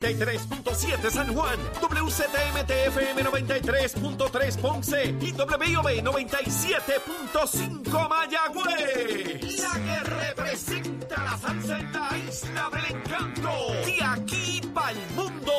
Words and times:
93.7 0.00 1.10
San 1.10 1.34
Juan, 1.34 1.58
WZMTFM 1.82 3.22
93.3 3.22 4.56
Ponce 4.58 5.14
y 5.20 5.32
WIOB 5.32 6.02
97.5 6.02 8.08
Mayagüez. 8.08 9.60
La 9.60 9.74
que 9.74 10.00
representa 10.00 11.22
la 11.22 11.36
salsa 11.36 11.78
en 11.78 11.92
la 11.92 12.16
isla 12.16 12.70
del 12.72 12.86
encanto. 12.96 13.50
De 13.84 14.02
aquí 14.02 14.62
para 14.72 14.92
el 14.92 15.06
mundo. 15.14 15.52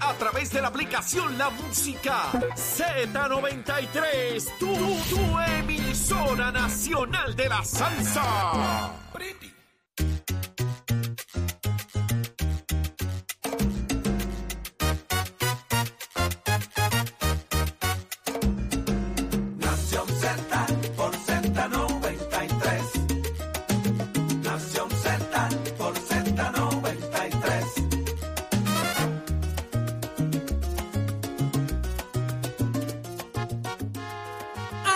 A 0.00 0.14
través 0.14 0.52
de 0.52 0.62
la 0.62 0.68
aplicación 0.68 1.36
La 1.36 1.50
Música 1.50 2.30
Z93. 2.54 4.58
Tu, 4.60 4.76
tu 4.76 5.40
emisora 5.58 6.52
nacional 6.52 7.34
de 7.34 7.48
la 7.48 7.64
salsa. 7.64 8.22
Nación 8.22 9.08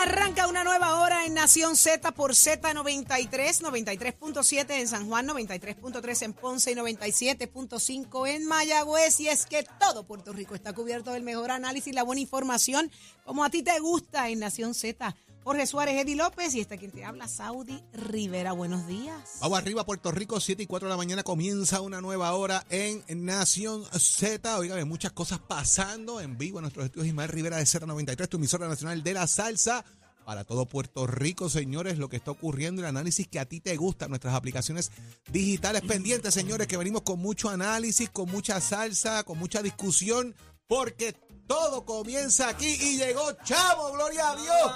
Arranca 0.02 0.48
una 0.48 0.64
nueva 0.64 0.98
hora 0.98 1.26
en 1.26 1.34
Nación 1.34 1.76
Z 1.76 2.10
por 2.10 2.32
Z93, 2.32 3.28
93.7 3.60 4.80
en 4.80 4.88
San 4.88 5.06
Juan, 5.06 5.28
93.3 5.28 6.22
en 6.22 6.32
Ponce 6.32 6.72
y 6.72 6.74
97.5 6.74 8.28
en 8.28 8.44
Mayagüez. 8.46 9.20
Y 9.20 9.28
es 9.28 9.46
que 9.46 9.64
todo 9.78 10.02
Puerto 10.02 10.32
Rico 10.32 10.56
está 10.56 10.72
cubierto 10.72 11.12
del 11.12 11.22
mejor 11.22 11.52
análisis, 11.52 11.94
la 11.94 12.02
buena 12.02 12.20
información, 12.20 12.90
como 13.24 13.44
a 13.44 13.50
ti 13.50 13.62
te 13.62 13.78
gusta 13.78 14.28
en 14.28 14.40
Nación 14.40 14.74
Z. 14.74 15.14
Jorge 15.44 15.66
Suárez, 15.66 16.00
Eddie 16.00 16.14
López 16.14 16.54
y 16.54 16.60
está 16.60 16.76
quien 16.76 16.92
te 16.92 17.04
habla, 17.04 17.26
Saudi 17.26 17.82
Rivera. 17.92 18.52
Buenos 18.52 18.86
días. 18.86 19.38
Vamos 19.40 19.58
arriba, 19.58 19.84
Puerto 19.84 20.12
Rico, 20.12 20.38
7 20.38 20.62
y 20.62 20.66
4 20.66 20.86
de 20.86 20.90
la 20.90 20.96
mañana 20.96 21.24
comienza 21.24 21.80
una 21.80 22.00
nueva 22.00 22.32
hora 22.34 22.64
en 22.70 23.02
Nación 23.24 23.84
Z. 23.92 24.58
Oigan, 24.58 24.86
muchas 24.86 25.10
cosas 25.10 25.40
pasando 25.40 26.20
en 26.20 26.38
vivo 26.38 26.58
en 26.58 26.62
nuestros 26.62 26.84
estudios. 26.84 27.08
Ismael 27.08 27.28
Rivera 27.28 27.56
de 27.56 27.64
Z93, 27.64 28.28
tu 28.28 28.36
emisora 28.36 28.68
nacional 28.68 29.02
de 29.02 29.14
la 29.14 29.26
salsa. 29.26 29.84
Para 30.24 30.44
todo 30.44 30.66
Puerto 30.66 31.08
Rico, 31.08 31.50
señores, 31.50 31.98
lo 31.98 32.08
que 32.08 32.16
está 32.16 32.30
ocurriendo, 32.30 32.80
el 32.80 32.86
análisis 32.86 33.26
que 33.26 33.40
a 33.40 33.44
ti 33.44 33.58
te 33.58 33.76
gusta, 33.76 34.06
nuestras 34.06 34.34
aplicaciones 34.34 34.92
digitales 35.32 35.82
pendientes, 35.82 36.32
señores, 36.32 36.68
que 36.68 36.76
venimos 36.76 37.02
con 37.02 37.18
mucho 37.18 37.48
análisis, 37.48 38.08
con 38.08 38.30
mucha 38.30 38.60
salsa, 38.60 39.24
con 39.24 39.36
mucha 39.40 39.60
discusión, 39.62 40.36
porque 40.68 41.16
todo 41.52 41.84
comienza 41.84 42.48
aquí 42.48 42.78
y 42.80 42.96
llegó 42.96 43.30
Chavo, 43.44 43.92
gloria 43.92 44.30
a 44.30 44.36
Dios. 44.36 44.72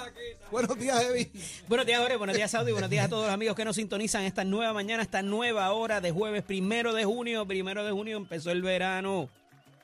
Buenos 0.51 0.77
días, 0.77 1.03
Evi. 1.05 1.31
Buenos 1.67 1.87
días, 1.87 1.99
Jorge. 1.99 2.17
Buenos 2.17 2.35
días, 2.35 2.51
Saudi. 2.51 2.71
Buenos 2.71 2.91
días 2.91 3.05
a 3.07 3.09
todos 3.09 3.25
los 3.25 3.33
amigos 3.33 3.55
que 3.55 3.65
nos 3.65 3.77
sintonizan 3.77 4.25
esta 4.25 4.43
nueva 4.43 4.73
mañana, 4.73 5.01
esta 5.01 5.23
nueva 5.23 5.71
hora 5.71 6.01
de 6.01 6.11
jueves 6.11 6.43
primero 6.43 6.93
de 6.93 7.03
junio. 7.03 7.47
Primero 7.47 7.83
de 7.83 7.91
junio 7.91 8.17
empezó 8.17 8.51
el 8.51 8.61
verano. 8.61 9.27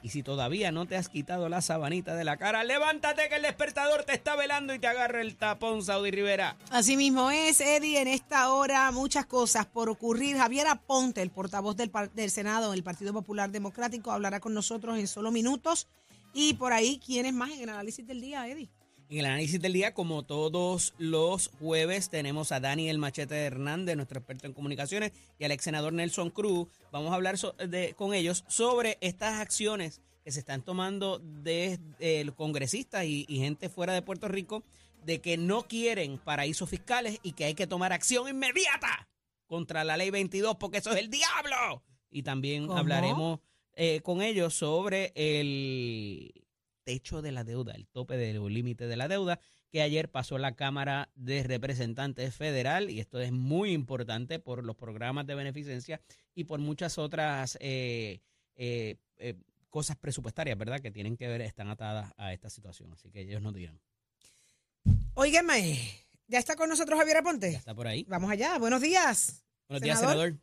Y 0.03 0.09
si 0.09 0.21
todavía 0.21 0.71
no 0.71 0.85
te 0.85 0.95
has 0.95 1.09
quitado 1.09 1.49
la 1.49 1.61
sabanita 1.61 2.13
de 2.13 2.25
la 2.25 2.37
cara, 2.37 2.63
levántate 2.63 3.27
que 3.29 3.37
el 3.37 3.41
despertador 3.41 4.03
te 4.03 4.13
está 4.13 4.35
velando 4.35 4.73
y 4.75 4.79
te 4.79 4.85
agarra 4.85 5.21
el 5.21 5.35
tapón, 5.37 5.81
Saudi 5.81 6.11
Rivera. 6.11 6.57
Así 6.69 6.95
mismo 6.97 7.31
es, 7.31 7.59
Eddie, 7.59 8.01
en 8.01 8.09
esta 8.09 8.53
hora 8.53 8.91
muchas 8.91 9.25
cosas 9.25 9.65
por 9.65 9.89
ocurrir. 9.89 10.37
Javier 10.37 10.67
Aponte, 10.67 11.21
el 11.21 11.31
portavoz 11.31 11.75
del 11.77 12.29
Senado 12.29 12.71
del 12.71 12.83
Partido 12.83 13.13
Popular 13.13 13.49
Democrático, 13.49 14.11
hablará 14.11 14.41
con 14.41 14.53
nosotros 14.53 14.99
en 14.99 15.07
solo 15.07 15.31
minutos. 15.31 15.87
Y 16.33 16.53
por 16.55 16.73
ahí, 16.73 16.99
¿quiénes 17.05 17.33
más 17.33 17.51
en 17.51 17.61
el 17.63 17.69
análisis 17.69 18.05
del 18.05 18.21
día, 18.21 18.47
Eddie? 18.47 18.69
En 19.09 19.19
el 19.19 19.25
análisis 19.25 19.61
del 19.61 19.73
día, 19.73 19.93
como 19.93 20.23
todos 20.23 20.93
los 20.97 21.49
jueves, 21.59 22.09
tenemos 22.09 22.51
a 22.51 22.59
Daniel 22.59 22.97
Machete 22.97 23.35
Hernández, 23.35 23.95
nuestro 23.95 24.19
experto 24.19 24.47
en 24.47 24.53
comunicaciones, 24.53 25.11
y 25.37 25.43
al 25.43 25.51
ex 25.51 25.63
senador 25.63 25.93
Nelson 25.93 26.31
Cruz. 26.31 26.67
Vamos 26.91 27.11
a 27.11 27.15
hablar 27.15 27.37
so- 27.37 27.53
de- 27.53 27.93
con 27.95 28.13
ellos 28.13 28.43
sobre 28.47 28.97
estas 29.01 29.39
acciones 29.39 30.01
que 30.23 30.31
se 30.31 30.39
están 30.39 30.63
tomando 30.63 31.19
de, 31.19 31.79
eh, 31.99 32.23
los 32.23 32.33
congresistas 32.35 33.05
y, 33.05 33.25
y 33.27 33.39
gente 33.39 33.69
fuera 33.69 33.93
de 33.93 34.01
Puerto 34.01 34.27
Rico 34.29 34.63
de 35.05 35.19
que 35.19 35.37
no 35.37 35.63
quieren 35.67 36.17
paraísos 36.17 36.69
fiscales 36.69 37.19
y 37.23 37.33
que 37.33 37.43
hay 37.43 37.55
que 37.55 37.67
tomar 37.67 37.91
acción 37.91 38.29
inmediata 38.29 39.09
contra 39.47 39.83
la 39.83 39.97
ley 39.97 40.09
22 40.11 40.55
porque 40.55 40.77
eso 40.77 40.91
es 40.93 40.97
el 40.99 41.09
diablo. 41.09 41.83
Y 42.09 42.23
también 42.23 42.67
¿Cómo? 42.67 42.79
hablaremos 42.79 43.39
eh, 43.75 44.01
con 44.01 44.21
ellos 44.21 44.53
sobre 44.53 45.11
el 45.15 46.33
techo 46.83 47.21
de 47.21 47.31
la 47.31 47.43
deuda, 47.43 47.73
el 47.73 47.87
tope 47.87 48.17
del 48.17 48.43
límite 48.53 48.87
de 48.87 48.97
la 48.97 49.07
deuda, 49.07 49.39
que 49.73 49.81
ayer 49.81 50.09
pasó 50.09 50.37
la 50.37 50.55
Cámara 50.55 51.09
de 51.15 51.41
Representantes 51.41 52.35
Federal, 52.35 52.91
y 52.91 52.99
esto 52.99 53.19
es 53.19 53.31
muy 53.31 53.71
importante 53.71 54.37
por 54.37 54.63
los 54.63 54.75
programas 54.75 55.25
de 55.25 55.33
beneficencia 55.33 55.99
y 56.35 56.43
por 56.43 56.59
muchas 56.59 56.99
otras 56.99 57.57
eh, 57.59 58.21
eh, 58.55 58.97
eh, 59.17 59.33
cosas 59.71 59.97
presupuestarias, 59.97 60.57
¿verdad?, 60.59 60.79
que 60.79 60.91
tienen 60.91 61.17
que 61.17 61.27
ver, 61.27 61.41
están 61.41 61.69
atadas 61.69 62.13
a 62.17 62.33
esta 62.33 62.51
situación. 62.51 62.93
Así 62.93 63.09
que 63.09 63.21
ellos 63.21 63.41
nos 63.41 63.55
dirán. 63.55 63.79
Óigame, 65.15 65.79
¿ya 66.27 66.37
está 66.37 66.55
con 66.55 66.69
nosotros 66.69 66.99
Javier 66.99 67.15
Ya 67.15 67.21
Aponte? 67.21 67.47
está 67.49 67.73
por 67.73 67.87
ahí. 67.87 68.05
Vamos 68.07 68.29
allá, 68.29 68.59
buenos 68.59 68.81
días. 68.81 69.43
Buenos 69.67 69.81
días, 69.81 69.99
senador. 69.99 70.37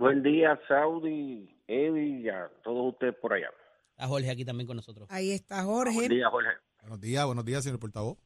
Buen 0.00 0.22
día, 0.22 0.58
Saudi, 0.66 1.54
Eddie 1.66 2.20
y 2.22 2.28
a 2.30 2.50
todos 2.64 2.94
ustedes 2.94 3.14
por 3.16 3.34
allá. 3.34 3.50
Está 3.90 4.06
Jorge 4.06 4.30
aquí 4.30 4.46
también 4.46 4.66
con 4.66 4.76
nosotros. 4.76 5.06
Ahí 5.10 5.30
está 5.30 5.62
Jorge. 5.62 5.94
Buen 5.94 6.08
día, 6.08 6.30
Jorge. 6.30 6.48
Buenos 6.80 7.02
días, 7.02 7.26
buenos 7.26 7.44
días, 7.44 7.62
señor 7.62 7.78
portavoz. 7.78 8.16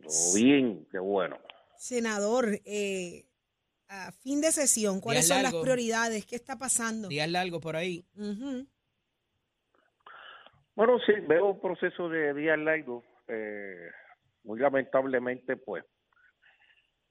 Todo 0.00 0.34
bien, 0.36 0.86
qué 0.92 1.00
bueno. 1.00 1.36
Senador, 1.76 2.60
eh, 2.64 3.24
a 3.88 4.12
fin 4.12 4.40
de 4.40 4.52
sesión, 4.52 5.00
¿cuáles 5.00 5.26
son 5.26 5.42
las 5.42 5.52
prioridades? 5.52 6.26
¿Qué 6.26 6.36
está 6.36 6.58
pasando? 6.58 7.08
Días 7.08 7.28
largos 7.28 7.60
por 7.60 7.74
ahí. 7.74 8.06
Bueno, 10.76 11.00
sí, 11.04 11.12
veo 11.26 11.50
un 11.50 11.60
proceso 11.60 12.08
de 12.08 12.34
días 12.34 12.56
largos. 12.56 13.02
eh, 13.26 13.90
muy 14.44 14.60
lamentablemente, 14.60 15.56
pues, 15.56 15.84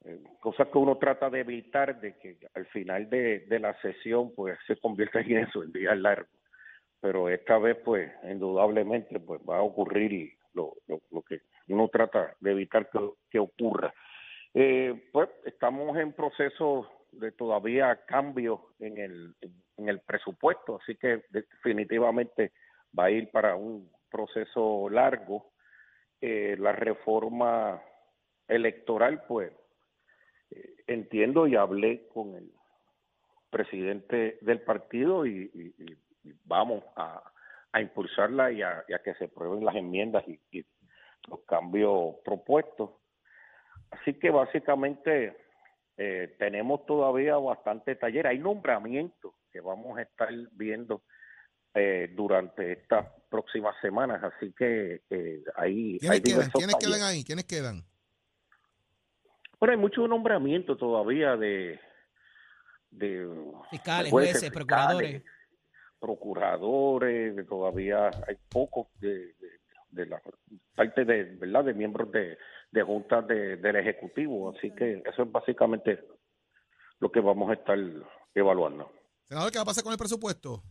eh, 0.05 0.21
cosas 0.39 0.67
que 0.67 0.77
uno 0.77 0.97
trata 0.97 1.29
de 1.29 1.41
evitar, 1.41 1.99
de 1.99 2.17
que 2.17 2.37
al 2.53 2.65
final 2.67 3.09
de, 3.09 3.41
de 3.41 3.59
la 3.59 3.73
sesión, 3.81 4.33
pues, 4.35 4.57
se 4.67 4.77
convierta 4.77 5.21
en 5.21 5.37
eso, 5.37 5.63
en 5.63 5.71
días 5.71 5.97
largos. 5.97 6.29
Pero 6.99 7.29
esta 7.29 7.57
vez, 7.57 7.77
pues, 7.83 8.11
indudablemente, 8.23 9.19
pues, 9.19 9.41
va 9.47 9.57
a 9.57 9.61
ocurrir 9.61 10.33
lo, 10.53 10.73
lo, 10.87 11.01
lo 11.11 11.21
que 11.21 11.41
uno 11.67 11.87
trata 11.87 12.35
de 12.39 12.51
evitar 12.51 12.89
que, 12.89 12.99
que 13.29 13.39
ocurra. 13.39 13.93
Eh, 14.53 15.09
pues 15.11 15.29
estamos 15.45 15.97
en 15.97 16.13
proceso 16.13 16.87
de 17.11 17.31
todavía 17.31 18.05
cambios 18.05 18.59
en 18.79 18.97
el, 18.97 19.33
en 19.77 19.89
el 19.89 19.99
presupuesto, 20.01 20.79
así 20.81 20.95
que 20.95 21.23
definitivamente 21.29 22.51
va 22.97 23.05
a 23.05 23.11
ir 23.11 23.31
para 23.31 23.55
un 23.55 23.89
proceso 24.09 24.89
largo. 24.89 25.51
Eh, 26.21 26.55
la 26.59 26.71
reforma 26.71 27.81
electoral, 28.47 29.23
pues 29.27 29.51
entiendo 30.93 31.47
y 31.47 31.55
hablé 31.55 32.07
con 32.13 32.35
el 32.35 32.51
presidente 33.49 34.37
del 34.41 34.61
partido 34.61 35.25
y, 35.25 35.51
y- 35.53 35.83
y- 35.83 36.29
y 36.29 36.33
vamos 36.45 36.83
a, 36.95 37.21
a 37.71 37.81
impulsarla 37.81 38.51
y 38.51 38.61
a, 38.61 38.83
y 38.87 38.93
a 38.93 38.99
que 38.99 39.13
se 39.15 39.27
prueben 39.27 39.65
las 39.65 39.75
enmiendas 39.75 40.23
y, 40.27 40.39
y 40.51 40.65
los 41.27 41.41
cambios 41.45 42.15
propuestos. 42.23 42.91
Así 43.91 44.13
que 44.15 44.31
básicamente 44.31 45.37
eh, 45.97 46.35
tenemos 46.39 46.85
todavía 46.85 47.35
bastante 47.37 47.95
taller. 47.95 48.25
Hay 48.27 48.39
nombramientos 48.39 49.33
que 49.51 49.61
vamos 49.61 49.97
a 49.97 50.01
estar 50.01 50.29
viendo 50.53 51.03
eh, 51.75 52.11
durante 52.15 52.71
estas 52.73 53.05
próximas 53.29 53.75
semanas. 53.81 54.23
Así 54.23 54.53
que 54.53 55.01
eh, 55.09 55.43
ahí 55.55 55.99
¿Quiénes 55.99 56.09
hay 56.17 56.21
quedan? 56.21 56.49
¿Quiénes 56.51 56.75
quedan 56.77 57.01
ahí? 57.03 57.23
¿Quiénes 57.23 57.45
quedan? 57.45 57.83
Bueno, 59.63 59.75
hay 59.75 59.79
muchos 59.79 60.09
nombramientos 60.09 60.77
todavía 60.77 61.37
de, 61.37 61.79
de 62.91 63.25
Fiscales, 63.69 64.11
jueces, 64.11 64.33
jueces, 64.33 64.51
procuradores. 64.51 65.09
fiscales, 65.13 65.31
procuradores, 66.01 67.35
que 67.37 67.43
todavía 67.45 68.07
hay 68.27 68.35
pocos 68.49 68.87
de, 68.99 69.09
de, 69.35 69.49
de 69.87 70.05
la 70.05 70.21
parte 70.75 71.05
de 71.05 71.23
verdad 71.37 71.63
de 71.63 71.73
miembros 71.75 72.11
de, 72.11 72.37
de 72.71 72.83
juntas 72.83 73.25
de- 73.25 73.55
del 73.55 73.77
ejecutivo, 73.77 74.53
así 74.53 74.69
que 74.75 75.01
eso 75.09 75.23
es 75.23 75.31
básicamente 75.31 76.03
lo 76.99 77.09
que 77.09 77.21
vamos 77.21 77.49
a 77.49 77.53
estar 77.53 77.77
evaluando. 78.35 78.91
Senador, 79.29 79.49
¿qué 79.49 79.59
va 79.59 79.61
a 79.61 79.67
pasar 79.67 79.85
con 79.85 79.93
el 79.93 79.97
presupuesto? 79.97 80.61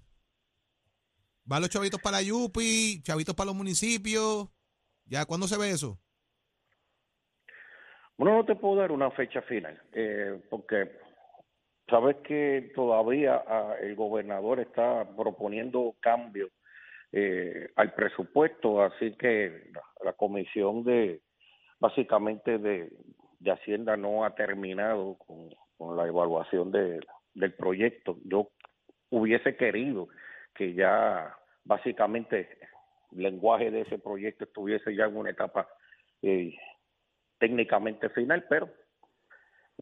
¿Van 1.45 1.63
los 1.63 1.71
chavitos 1.71 1.99
para 2.03 2.19
la 2.19 2.23
Yupi? 2.25 3.01
¿Chavitos 3.03 3.35
para 3.35 3.47
los 3.47 3.57
municipios? 3.57 4.51
¿Ya 5.07 5.25
cuándo 5.25 5.49
se 5.49 5.57
ve 5.57 5.71
eso? 5.71 5.99
Bueno, 8.23 8.37
no 8.37 8.45
te 8.45 8.55
puedo 8.55 8.77
dar 8.77 8.93
una 8.93 9.11
fecha 9.11 9.43
final, 9.43 9.77
eh, 9.93 10.41
porque 10.49 10.93
sabes 11.91 12.19
que 12.19 12.71
todavía 12.73 13.43
ah, 13.45 13.75
el 13.81 13.97
gobernador 13.97 14.61
está 14.61 15.09
proponiendo 15.17 15.97
cambios 15.99 16.53
eh, 17.11 17.71
al 17.75 17.93
presupuesto, 17.95 18.81
así 18.81 19.17
que 19.17 19.73
la, 20.05 20.13
comisión 20.13 20.85
de 20.85 21.21
básicamente 21.81 22.59
de, 22.59 22.93
de 23.41 23.51
Hacienda 23.51 23.97
no 23.97 24.25
ha 24.25 24.37
terminado 24.37 25.17
con, 25.17 25.97
la 25.97 26.07
evaluación 26.07 26.71
de, 26.71 27.01
del 27.35 27.55
proyecto. 27.55 28.19
Yo 28.25 28.51
hubiese 29.11 29.57
querido 29.57 30.07
que 30.55 30.75
ya 30.75 31.37
básicamente 31.65 32.57
el 33.11 33.25
lenguaje 33.25 33.73
de 33.73 33.81
ese 33.81 33.99
proyecto 33.99 34.45
estuviese 34.45 34.95
ya 34.95 35.07
en 35.07 35.17
una 35.17 35.31
etapa 35.31 35.67
eh, 36.23 36.55
técnicamente 37.43 38.09
final, 38.11 38.45
pero 38.49 38.73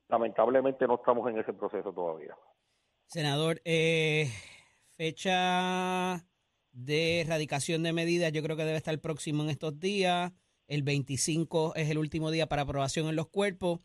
lamentablemente 0.09 0.87
no 0.87 0.95
estamos 0.95 1.29
en 1.31 1.39
ese 1.39 1.53
proceso 1.53 1.93
todavía. 1.93 2.35
Senador, 3.07 3.61
eh, 3.67 4.31
fecha 4.97 6.25
de 6.73 7.21
erradicación 7.21 7.83
de 7.83 7.93
medidas, 7.93 8.33
yo 8.33 8.43
creo 8.43 8.57
que 8.57 8.65
debe 8.65 8.79
estar 8.79 8.99
próximo 9.01 9.43
en 9.43 9.51
estos 9.51 9.79
días. 9.79 10.33
El 10.69 10.83
25 10.85 11.75
es 11.75 11.91
el 11.91 11.99
último 11.99 12.31
día 12.31 12.47
para 12.49 12.63
aprobación 12.63 13.09
en 13.09 13.17
los 13.17 13.29
cuerpos. 13.29 13.81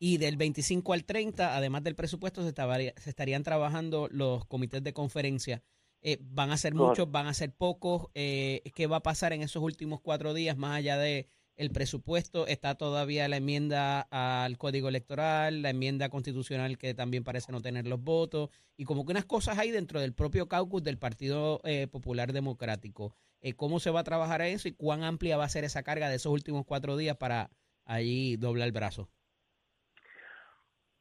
Y 0.00 0.16
del 0.16 0.36
25 0.36 0.92
al 0.94 1.04
30, 1.04 1.54
además 1.56 1.84
del 1.84 1.94
presupuesto, 1.94 2.42
se, 2.42 2.48
estaría- 2.48 2.94
se 2.96 3.10
estarían 3.10 3.44
trabajando 3.44 4.08
los 4.10 4.44
comités 4.46 4.82
de 4.82 4.92
conferencia. 4.94 5.62
Eh, 6.02 6.16
¿Van 6.22 6.50
a 6.50 6.56
ser 6.56 6.72
muchos? 6.88 7.10
¿Van 7.12 7.26
a 7.26 7.34
ser 7.34 7.52
pocos? 7.54 8.08
Eh, 8.14 8.62
¿Qué 8.74 8.86
va 8.88 8.96
a 8.96 9.02
pasar 9.02 9.34
en 9.34 9.42
esos 9.42 9.62
últimos 9.62 10.00
cuatro 10.00 10.32
días 10.34 10.56
más 10.56 10.78
allá 10.78 10.96
de 10.98 11.28
el 11.60 11.70
presupuesto? 11.70 12.46
Está 12.46 12.74
todavía 12.74 13.28
la 13.28 13.36
enmienda 13.36 14.08
al 14.10 14.56
código 14.56 14.88
electoral, 14.88 15.60
la 15.60 15.70
enmienda 15.70 16.08
constitucional 16.08 16.78
que 16.78 16.94
también 16.94 17.22
parece 17.22 17.52
no 17.52 17.60
tener 17.60 17.86
los 17.86 18.02
votos, 18.02 18.48
y 18.78 18.84
como 18.86 19.04
que 19.04 19.12
unas 19.12 19.26
cosas 19.26 19.58
hay 19.58 19.70
dentro 19.70 20.00
del 20.00 20.14
propio 20.14 20.48
caucus 20.48 20.82
del 20.82 20.96
Partido 20.96 21.60
eh, 21.64 21.86
Popular 21.86 22.32
Democrático. 22.32 23.14
Eh, 23.42 23.52
¿Cómo 23.52 23.78
se 23.78 23.90
va 23.90 24.00
a 24.00 24.04
trabajar 24.04 24.40
eso 24.40 24.68
y 24.68 24.72
cuán 24.72 25.04
amplia 25.04 25.36
va 25.36 25.44
a 25.44 25.50
ser 25.50 25.64
esa 25.64 25.82
carga 25.82 26.08
de 26.08 26.16
esos 26.16 26.32
últimos 26.32 26.64
cuatro 26.64 26.96
días 26.96 27.18
para 27.18 27.50
allí 27.84 28.36
doblar 28.36 28.66
el 28.66 28.72
brazo? 28.72 29.10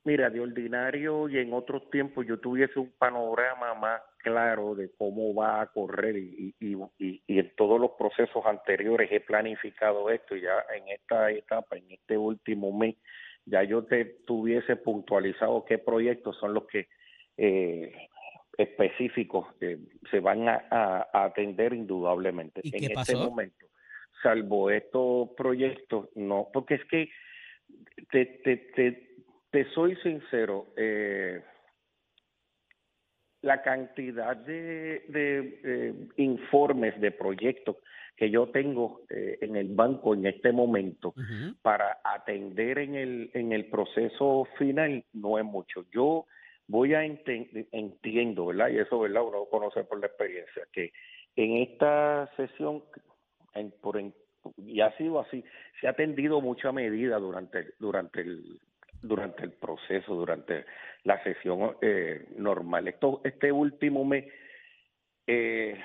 Mira, 0.04 0.30
de 0.30 0.42
ordinario 0.42 1.30
y 1.30 1.38
en 1.38 1.54
otros 1.54 1.90
tiempos 1.90 2.26
yo 2.28 2.38
tuviese 2.38 2.80
un 2.80 2.92
panorama 2.98 3.76
más 3.76 4.02
claro 4.20 4.76
de 4.76 4.92
cómo 4.98 5.34
va 5.34 5.62
a 5.62 5.68
correr 5.68 6.18
y, 6.18 6.54
y, 6.60 6.76
y, 7.00 7.22
y 7.26 7.40
en 7.40 7.56
todos 7.56 7.80
los 7.80 7.92
procesos 7.92 8.46
anteriores 8.46 9.12
he 9.12 9.22
planificado 9.22 10.10
esto 10.10 10.36
y 10.36 10.42
ya 10.42 10.64
en 10.78 10.88
esta 10.90 11.32
etapa, 11.32 11.78
en 11.78 11.92
este 11.92 12.18
último 12.18 12.72
mes, 12.72 12.96
ya 13.46 13.64
yo 13.64 13.84
te 13.86 14.06
tuviese 14.26 14.76
puntualizado 14.76 15.66
qué 15.66 15.78
proyectos 15.80 16.38
son 16.38 16.54
los 16.54 16.66
que 16.68 16.88
eh, 17.38 17.92
específicos 18.58 19.48
que 19.60 19.80
se 20.12 20.20
van 20.20 20.48
a, 20.50 20.68
a- 20.70 21.08
a 21.14 21.24
atender 21.26 21.74
indudablemente. 21.74 22.62
¿Y 22.64 22.68
en 22.76 22.80
qué 22.82 22.86
este 22.88 22.96
pasó? 22.96 23.18
momento, 23.30 23.66
salvo 24.22 24.70
estos 24.70 25.30
proyectos, 25.38 26.10
no, 26.16 26.50
porque 26.52 26.76
es 26.76 26.86
que 26.86 27.10
te, 28.12 28.26
te, 28.44 28.58
te, 28.76 29.08
te 29.52 29.66
soy 29.72 29.96
sincero, 29.98 30.68
eh, 30.76 31.42
la 33.42 33.62
cantidad 33.62 34.36
de, 34.38 35.04
de 35.08 35.60
eh, 35.64 35.94
informes 36.18 37.00
de 37.00 37.12
proyectos 37.12 37.78
que 38.16 38.30
yo 38.30 38.50
tengo 38.50 39.02
eh, 39.10 39.38
en 39.42 39.56
el 39.56 39.70
banco 39.74 40.14
en 40.14 40.26
este 40.26 40.52
momento 40.52 41.14
para 41.62 42.00
atender 42.04 42.80
en 42.80 42.96
el, 42.96 43.32
en 43.34 43.54
el 43.54 43.68
proceso 43.70 44.46
final 44.58 45.06
no 45.14 45.40
es 45.40 45.46
mucho. 45.46 45.86
Yo 45.94 46.26
voy 46.68 46.94
a 46.94 47.06
enten- 47.06 47.68
entiendo, 47.72 48.48
¿verdad? 48.48 48.70
Y 48.70 48.80
eso, 48.80 49.00
¿verdad? 49.00 49.24
Uno 49.24 49.38
lo 49.40 49.50
conoce 49.50 49.84
por 49.86 50.00
la 50.02 50.08
experiencia, 50.08 50.64
que 50.74 50.92
en 51.38 51.58
esta 51.58 52.30
sesión, 52.36 52.84
en, 53.54 53.72
por 53.82 53.98
en- 53.98 54.14
y 54.58 54.82
ha 54.82 54.92
sido 54.98 55.20
así, 55.22 55.44
se 55.80 55.88
ha 55.88 55.92
atendido 55.92 56.42
mucha 56.42 56.72
medida 56.74 57.18
durante, 57.20 57.68
durante 57.80 58.22
el 58.22 58.60
durante 59.02 59.44
el 59.44 59.54
proceso, 59.54 60.14
durante 60.16 60.66
la 61.04 61.22
sesión 61.24 61.78
eh, 61.82 62.28
normal. 62.36 62.88
Esto, 62.88 63.22
este 63.24 63.52
último 63.52 64.04
mes, 64.06 64.26
eh, 65.28 65.80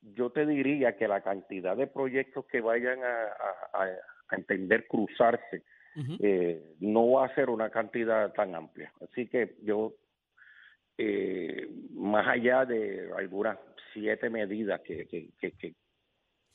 yo 0.00 0.30
te 0.30 0.46
diría 0.46 0.96
que 0.96 1.08
la 1.08 1.20
cantidad 1.22 1.76
de 1.76 1.86
proyectos 1.88 2.46
que 2.46 2.60
vayan 2.60 3.02
a, 3.02 3.22
a- 3.24 3.82
a- 3.84 3.98
a 4.30 4.36
entender 4.36 4.86
cruzarse 4.86 5.62
eh, 6.20 6.74
no 6.78 7.10
va 7.12 7.26
a 7.26 7.34
ser 7.34 7.50
una 7.50 7.70
cantidad 7.70 8.32
tan 8.34 8.54
amplia. 8.54 8.92
Así 9.00 9.26
que 9.26 9.56
yo, 9.62 9.94
eh, 10.96 11.68
más 11.90 12.26
allá 12.28 12.64
de 12.64 13.10
algunas 13.16 13.58
siete 13.92 14.30
medidas 14.30 14.80
que, 14.82 15.06
que, 15.08 15.30
que, 15.40 15.52
que 15.52 15.74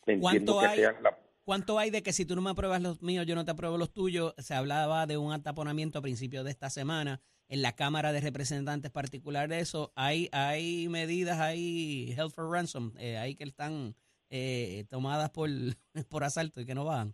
entiendo 0.06 0.54
¿Cuánto 0.54 0.60
que 0.60 0.66
hay? 0.68 0.76
sean 0.78 1.04
la, 1.04 1.18
¿Cuánto 1.44 1.78
hay 1.78 1.90
de 1.90 2.04
que 2.04 2.14
si 2.14 2.26
tú 2.26 2.36
no 2.36 2.42
me 2.42 2.52
apruebas 2.52 2.82
los 2.82 3.02
míos, 3.02 3.26
yo 3.26 3.36
no 3.36 3.44
te 3.44 3.52
apruebo 3.52 3.78
los 3.78 3.92
tuyos? 3.92 4.34
Se 4.38 4.54
hablaba 4.54 5.06
de 5.06 5.18
un 5.18 5.34
ataponamiento 5.34 6.00
a 6.00 6.02
principios 6.02 6.46
de 6.46 6.52
esta 6.52 6.70
semana 6.70 7.20
en 7.50 7.62
la 7.62 7.76
Cámara 7.76 8.14
de 8.14 8.22
Representantes 8.22 8.92
particular 8.92 9.50
de 9.50 9.60
eso. 9.60 9.92
Hay, 9.96 10.30
hay 10.32 10.88
medidas, 10.88 11.42
hay 11.42 12.14
held 12.18 12.32
for 12.32 12.50
ransom, 12.50 12.94
eh, 12.98 13.36
que 13.38 13.44
están 13.44 13.94
eh, 14.30 14.86
tomadas 14.90 15.32
por, 15.32 15.50
por 16.10 16.24
asalto 16.24 16.62
y 16.62 16.66
que 16.66 16.76
no 16.76 16.86
van. 16.86 17.14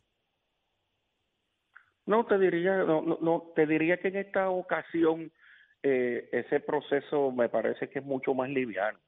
No, 2.05 2.25
te 2.27 2.37
diría, 2.37 2.77
no, 2.77 3.01
no, 3.01 3.17
no, 3.21 3.51
te 3.55 3.65
diría 3.65 3.97
que 3.97 4.09
en 4.09 4.17
esta 4.17 4.49
ocasión 4.49 5.31
eh, 5.81 6.29
ese 6.31 6.59
proceso 6.59 7.31
me 7.31 7.49
parece 7.49 7.89
que 7.89 7.99
es 7.99 8.05
mucho 8.05 8.35
más 8.35 8.49
liviano. 8.49 8.99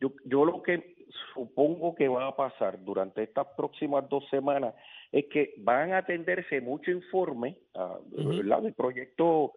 Yo, 0.00 0.12
yo 0.24 0.44
lo 0.44 0.62
que 0.62 0.97
supongo 1.34 1.94
que 1.94 2.08
va 2.08 2.26
a 2.28 2.36
pasar 2.36 2.82
durante 2.84 3.22
estas 3.22 3.46
próximas 3.56 4.08
dos 4.08 4.28
semanas 4.30 4.74
es 5.12 5.26
que 5.26 5.54
van 5.58 5.92
a 5.92 5.98
atenderse 5.98 6.60
mucho 6.60 6.90
informe. 6.90 7.56
¿verdad? 8.10 8.62
De 8.62 8.72
proyectos 8.72 9.52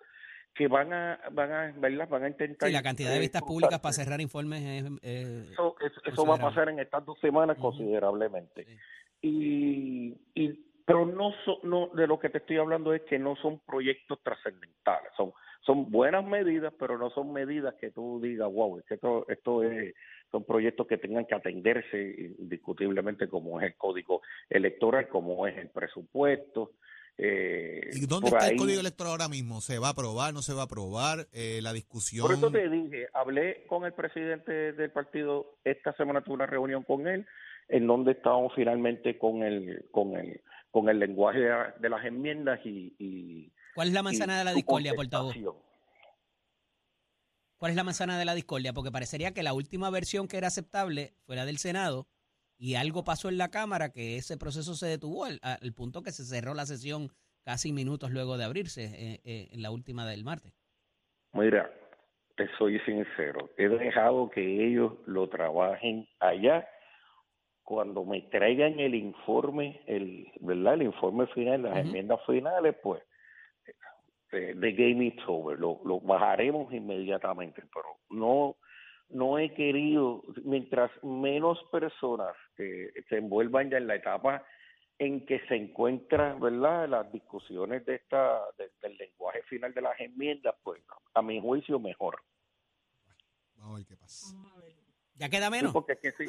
que 0.53 0.67
van 0.67 0.91
a, 0.93 1.19
van 1.31 1.51
a, 1.51 1.73
¿verdad? 1.77 2.09
Van 2.09 2.23
a 2.23 2.27
intentar. 2.27 2.67
Sí, 2.67 2.73
la 2.73 2.81
cantidad 2.83 3.11
de 3.11 3.17
eh, 3.17 3.21
vistas 3.21 3.41
públicas 3.41 3.79
para 3.79 3.93
cerrar 3.93 4.19
informes 4.19 4.61
es... 4.61 4.91
eh, 5.01 5.47
Eso, 5.51 5.75
eso, 5.79 6.01
eso 6.05 6.25
va 6.25 6.35
a 6.35 6.39
pasar 6.39 6.69
en 6.69 6.79
estas 6.79 7.05
dos 7.05 7.19
semanas 7.19 7.57
considerablemente. 7.57 8.65
Sí. 8.65 8.77
Y, 9.21 10.17
y 10.35 10.65
pero 10.85 11.05
no, 11.05 11.31
so- 11.45 11.59
no 11.63 11.87
de 11.93 12.07
lo 12.07 12.19
que 12.19 12.29
te 12.29 12.39
estoy 12.39 12.57
hablando 12.57 12.93
es 12.93 13.03
que 13.03 13.17
no 13.19 13.35
son 13.37 13.59
proyectos 13.59 14.19
trascendentales, 14.23 15.11
son 15.15 15.31
son 15.63 15.91
buenas 15.91 16.25
medidas, 16.25 16.73
pero 16.79 16.97
no 16.97 17.11
son 17.11 17.31
medidas 17.31 17.75
que 17.75 17.91
tú 17.91 18.19
digas, 18.19 18.51
wow, 18.51 18.79
es 18.79 18.85
que 18.85 18.95
esto, 18.95 19.25
esto 19.29 19.63
es, 19.63 19.93
son 20.31 20.43
proyectos 20.45 20.87
que 20.87 20.97
tengan 20.97 21.25
que 21.25 21.35
atenderse 21.35 22.35
indiscutiblemente 22.39 23.27
como 23.27 23.59
es 23.59 23.67
el 23.67 23.75
código 23.75 24.21
electoral, 24.49 25.07
como 25.09 25.45
es 25.47 25.57
el 25.57 25.69
presupuesto. 25.69 26.71
Eh, 27.17 27.89
¿Y 27.93 28.05
dónde 28.07 28.29
está 28.29 28.47
el 28.47 28.57
código 28.57 28.79
electoral 28.79 29.11
ahora 29.11 29.27
mismo? 29.27 29.59
¿Se 29.61 29.77
va 29.77 29.87
a 29.87 29.91
aprobar? 29.91 30.33
¿No 30.33 30.41
se 30.41 30.53
va 30.53 30.61
a 30.61 30.65
aprobar? 30.65 31.27
Eh, 31.33 31.59
la 31.61 31.73
discusión. 31.73 32.25
Por 32.25 32.35
eso 32.35 32.49
te 32.49 32.69
dije, 32.69 33.07
hablé 33.13 33.65
con 33.67 33.85
el 33.85 33.93
presidente 33.93 34.71
del 34.73 34.91
partido, 34.91 35.57
esta 35.65 35.93
semana 35.97 36.21
tuve 36.23 36.35
una 36.35 36.45
reunión 36.47 36.83
con 36.83 37.07
él, 37.07 37.25
en 37.67 37.85
donde 37.85 38.13
estábamos 38.13 38.53
finalmente 38.55 39.17
con 39.17 39.43
el, 39.43 39.85
con 39.91 40.15
el, 40.15 40.41
con 40.71 40.87
el 40.89 40.99
lenguaje 40.99 41.39
de, 41.39 41.49
la- 41.49 41.75
de 41.79 41.89
las 41.89 42.05
enmiendas 42.05 42.59
y, 42.65 42.95
y 42.97 43.51
¿Cuál 43.75 43.89
es 43.89 43.93
la 43.93 44.03
manzana 44.03 44.39
de 44.39 44.45
la 44.45 44.53
discordia, 44.53 44.93
portavoz? 44.93 45.35
¿Cuál 47.61 47.73
es 47.73 47.77
la 47.77 47.83
manzana 47.83 48.17
de 48.17 48.25
la 48.25 48.33
discordia? 48.33 48.73
Porque 48.73 48.89
parecería 48.89 49.35
que 49.35 49.43
la 49.43 49.53
última 49.53 49.91
versión 49.91 50.27
que 50.27 50.37
era 50.37 50.47
aceptable 50.47 51.13
fue 51.27 51.35
la 51.35 51.45
del 51.45 51.59
Senado 51.59 52.07
y 52.57 52.73
algo 52.73 53.03
pasó 53.03 53.29
en 53.29 53.37
la 53.37 53.51
Cámara 53.51 53.91
que 53.91 54.17
ese 54.17 54.35
proceso 54.35 54.73
se 54.73 54.87
detuvo 54.87 55.25
al, 55.25 55.37
al 55.43 55.71
punto 55.71 56.01
que 56.01 56.09
se 56.09 56.25
cerró 56.25 56.55
la 56.55 56.65
sesión 56.65 57.09
casi 57.43 57.71
minutos 57.71 58.09
luego 58.09 58.39
de 58.39 58.45
abrirse 58.45 58.85
eh, 58.85 59.21
eh, 59.25 59.49
en 59.51 59.61
la 59.61 59.69
última 59.69 60.07
del 60.07 60.23
martes. 60.23 60.55
Mira, 61.33 61.71
te 62.35 62.49
soy 62.57 62.79
sincero, 62.79 63.51
he 63.55 63.69
dejado 63.69 64.31
que 64.31 64.41
ellos 64.41 64.93
lo 65.05 65.29
trabajen 65.29 66.07
allá. 66.19 66.67
Cuando 67.61 68.03
me 68.05 68.23
traigan 68.23 68.79
el 68.79 68.95
informe, 68.95 69.83
el, 69.85 70.31
¿verdad? 70.39 70.73
El 70.73 70.81
informe 70.81 71.27
final, 71.27 71.61
las 71.61 71.77
enmiendas 71.77 72.19
finales, 72.25 72.75
pues, 72.81 73.03
eh, 74.31 74.55
the 74.59 74.71
game 74.73 75.05
is 75.07 75.19
over. 75.27 75.57
Lo, 75.59 75.81
lo 75.85 75.99
bajaremos 75.99 76.73
inmediatamente, 76.73 77.63
pero 77.73 77.97
no, 78.09 78.57
no 79.09 79.37
he 79.39 79.53
querido, 79.53 80.23
mientras 80.43 80.91
menos 81.03 81.59
personas 81.71 82.35
eh, 82.57 82.91
se 83.09 83.17
envuelvan 83.17 83.69
ya 83.69 83.77
en 83.77 83.87
la 83.87 83.95
etapa 83.95 84.45
en 84.99 85.25
que 85.25 85.39
se 85.47 85.55
encuentran, 85.55 86.39
¿verdad? 86.39 86.87
Las 86.87 87.11
discusiones 87.11 87.83
de 87.85 87.95
esta, 87.95 88.41
de- 88.57 88.69
del 88.81 88.95
lenguaje 88.97 89.41
final 89.43 89.73
de 89.73 89.81
las 89.81 89.99
enmiendas, 89.99 90.55
pues, 90.63 90.81
a 91.15 91.21
mi 91.23 91.41
juicio, 91.41 91.79
mejor. 91.79 92.21
Vamos 93.57 93.75
a 93.75 93.77
ver 93.79 93.87
qué 93.87 93.97
pasa. 93.97 94.35
¿Ya 95.15 95.29
queda 95.29 95.47
Sí, 95.47 95.51
menos? 95.51 95.73
porque 95.73 95.93
es 95.93 95.99
que 95.99 96.11
si, 96.13 96.25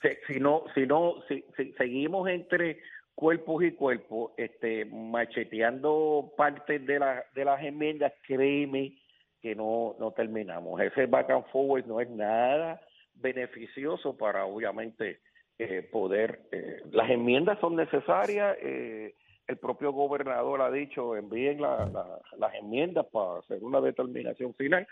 si, 0.00 0.34
si 0.34 0.40
no, 0.40 0.64
si 0.74 0.86
no, 0.86 1.16
si, 1.28 1.44
si 1.56 1.72
seguimos 1.74 2.28
entre 2.28 2.80
cuerpos 3.14 3.62
y 3.64 3.72
cuerpos, 3.72 4.32
este, 4.36 4.84
macheteando 4.86 6.32
partes 6.36 6.84
de, 6.86 6.98
la, 6.98 7.24
de 7.34 7.44
las 7.44 7.62
enmiendas, 7.62 8.12
créeme 8.26 8.98
que 9.40 9.54
no, 9.54 9.96
no 9.98 10.12
terminamos. 10.12 10.80
Ese 10.80 11.06
back 11.06 11.30
and 11.30 11.44
forward 11.52 11.86
no 11.86 12.00
es 12.00 12.08
nada 12.10 12.80
beneficioso 13.14 14.16
para, 14.16 14.44
obviamente, 14.46 15.20
eh, 15.58 15.82
poder. 15.90 16.42
Eh, 16.52 16.82
las 16.90 17.10
enmiendas 17.10 17.58
son 17.60 17.76
necesarias. 17.76 18.56
Eh, 18.62 19.14
el 19.46 19.58
propio 19.58 19.92
gobernador 19.92 20.62
ha 20.62 20.70
dicho 20.70 21.16
envíen 21.16 21.60
la- 21.60 21.86
la- 21.86 22.20
las 22.38 22.54
enmiendas 22.54 23.06
para 23.12 23.40
hacer 23.40 23.62
una 23.62 23.80
determinación 23.80 24.54
final. 24.54 24.86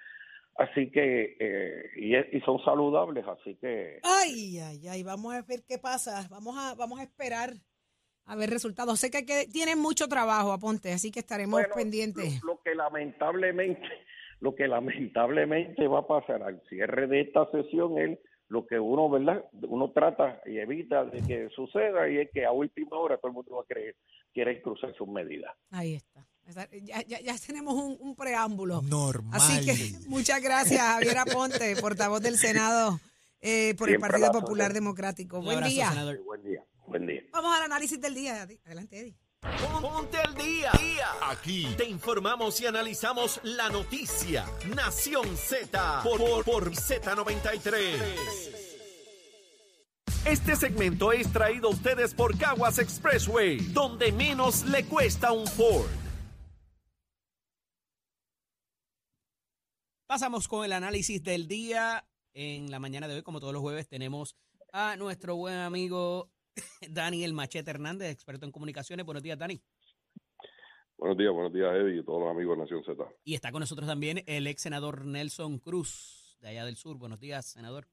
Así 0.57 0.91
que, 0.91 1.37
eh, 1.39 1.91
y, 1.97 2.17
y 2.37 2.41
son 2.43 2.63
saludables, 2.65 3.25
así 3.27 3.55
que 3.57 4.01
Ay, 4.03 4.59
ay, 4.59 4.89
ay, 4.89 5.03
vamos 5.05 5.33
a 5.33 5.43
ver 5.43 5.61
qué 5.67 5.79
pasa. 5.79 6.27
Vamos 6.29 6.57
a, 6.59 6.75
vamos 6.75 6.99
a 6.99 7.05
esperar 7.05 7.53
a 8.27 8.37
ver 8.37 8.51
resultados. 8.51 9.01
Sé 9.01 9.11
que, 9.11 9.25
que 9.27 9.47
tienen 9.47 9.79
mucho 9.79 10.09
trabajo, 10.09 10.53
aponte, 10.53 10.93
así 10.93 11.11
que 11.11 11.21
estaremos 11.21 11.61
Bueno, 11.61 11.75
pendientes. 11.75 12.43
Lo, 12.43 12.55
lo 12.55 12.61
que 12.63 12.75
lamentablemente, 12.75 13.83
lo 14.41 14.55
que 14.55 14.69
lamentablemente 14.69 15.87
va 15.87 16.01
a 16.01 16.07
pasar 16.07 16.43
al 16.43 16.63
cierre 16.69 17.07
de 17.07 17.23
esta 17.23 17.51
sesión 17.51 17.99
es 17.99 18.19
lo 18.49 18.67
que 18.67 18.81
uno, 18.81 19.09
¿verdad? 19.09 19.45
Uno 19.69 19.93
trata 19.93 20.41
y 20.45 20.59
evita 20.59 21.05
de 21.05 21.23
que 21.25 21.49
suceda 21.55 22.09
y 22.09 22.19
es 22.19 22.31
que 22.33 22.45
a 22.45 22.51
última 22.51 22.97
hora 22.99 23.17
todo 23.17 23.29
el 23.29 23.35
mundo 23.35 23.57
va 23.57 23.63
a 23.63 23.67
creer, 23.67 23.95
quiere 24.35 24.61
cruzar 24.61 24.93
sus 24.97 25.07
medidas. 25.07 25.55
Ahí 25.71 25.95
está. 25.95 26.27
Ya, 26.83 27.01
ya, 27.07 27.21
ya 27.21 27.35
tenemos 27.47 27.75
un, 27.75 27.97
un 28.01 28.17
preámbulo. 28.17 28.83
Normal. 28.83 29.31
Así 29.35 29.65
que 29.65 29.73
muchas 30.09 30.43
gracias, 30.43 30.81
Javier 30.81 31.19
Aponte, 31.19 31.77
portavoz 31.81 32.21
del 32.21 32.35
Senado 32.39 32.99
eh, 33.41 33.77
por 33.79 33.89
el 33.89 34.01
Partido 34.01 34.27
la 34.27 34.33
Popular. 34.33 34.73
Democrático. 34.73 35.39
Un 35.39 35.45
Buen 35.45 35.59
abrazo, 35.59 35.73
día. 35.75 35.89
senador. 35.91 36.21
Buen 36.25 36.43
día, 36.43 36.49
buen 36.51 36.53
día. 36.53 36.65
Vamos 37.43 37.57
al 37.57 37.63
análisis 37.63 37.99
del 37.99 38.15
día. 38.15 38.47
Adelante, 38.67 39.01
Eddie. 39.01 39.17
Ponte 39.81 40.19
al 40.19 40.35
día. 40.35 40.73
Aquí 41.23 41.67
te 41.75 41.89
informamos 41.89 42.61
y 42.61 42.67
analizamos 42.67 43.41
la 43.45 43.71
noticia. 43.71 44.45
Nación 44.77 45.39
Z 45.39 46.03
por, 46.03 46.19
por, 46.19 46.45
por 46.45 46.71
Z93. 46.71 47.97
Este 50.27 50.55
segmento 50.55 51.13
es 51.13 51.33
traído 51.33 51.69
a 51.69 51.71
ustedes 51.71 52.13
por 52.13 52.37
Caguas 52.37 52.79
Expressway, 52.79 53.57
donde 53.73 54.13
menos 54.13 54.67
le 54.67 54.85
cuesta 54.85 55.33
un 55.33 55.47
Ford. 55.47 55.89
Pasamos 60.07 60.47
con 60.47 60.67
el 60.67 60.75
análisis 60.75 61.23
del 61.23 61.49
día. 61.49 62.07
En 62.35 62.71
la 62.71 62.81
mañana 62.81 63.09
de 63.09 63.15
hoy, 63.15 63.23
como 63.23 63.41
todos 63.41 63.55
los 63.55 63.63
jueves, 63.63 63.89
tenemos 63.89 64.37
a 64.75 64.97
nuestro 64.97 65.37
buen 65.37 65.57
amigo 65.57 66.31
Daniel 66.91 67.33
Machete 67.33 67.71
Hernández, 67.71 68.11
experto 68.11 68.47
en 68.47 68.53
comunicaciones. 68.53 69.07
Buenos 69.07 69.23
días, 69.23 69.39
Dani. 69.39 69.61
Buenos 70.97 71.17
días, 71.17 71.33
buenos 71.33 71.53
días, 71.53 71.75
Eddie 71.75 72.01
y 72.01 72.05
todos 72.05 72.21
los 72.21 72.31
amigos 72.31 72.59
de 72.59 72.63
Nación 72.63 72.85
Z. 72.85 73.05
Y 73.25 73.35
está 73.35 73.51
con 73.53 73.61
nosotros 73.61 73.89
también 73.89 74.23
el 74.27 74.47
ex 74.47 74.61
senador 74.61 75.07
Nelson 75.07 75.59
Cruz, 75.59 76.37
de 76.43 76.49
allá 76.49 76.67
del 76.67 76.77
sur. 76.77 76.99
Buenos 76.99 77.21
días, 77.21 77.47
senador. 77.47 77.87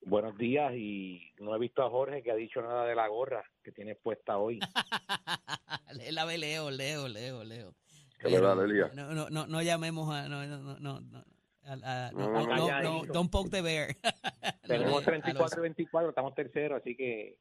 Buenos 0.00 0.36
días 0.36 0.72
y 0.74 1.32
no 1.38 1.54
he 1.54 1.58
visto 1.58 1.82
a 1.84 1.90
Jorge 1.90 2.22
que 2.22 2.30
ha 2.30 2.34
dicho 2.34 2.62
nada 2.62 2.84
de 2.84 2.94
la 2.94 3.06
gorra 3.08 3.44
que 3.62 3.72
tienes 3.72 3.96
puesta 3.98 4.38
hoy. 4.38 4.58
la 6.10 6.24
ve 6.24 6.38
Leo, 6.38 6.70
Leo, 6.70 7.08
Leo, 7.08 7.44
Leo. 7.44 7.74
¿Qué 8.18 8.28
le 8.28 8.40
da, 8.40 8.54
Lelia? 8.54 8.90
No, 8.94 9.14
no, 9.14 9.30
no, 9.30 9.46
no 9.46 9.62
llamemos 9.62 10.12
a... 10.12 10.28
No, 10.28 10.44
no, 10.46 10.78
no, 10.80 11.00
no, 11.00 11.24
a- 11.68 12.06
a- 12.08 12.12
No, 12.12 12.30
no, 12.30 12.46
no, 12.56 12.82
no, 12.82 13.04
don't 13.12 13.30
poke 13.30 13.50
the 13.50 13.62
bear. 13.62 13.94
Tenemos 14.66 14.92
A 14.92 14.96
los- 14.96 15.04
34 15.04 15.58
y 15.58 15.62
24, 15.62 16.08
estamos 16.10 16.34
terceros, 16.34 16.80
así 16.80 16.96
que 16.96 17.36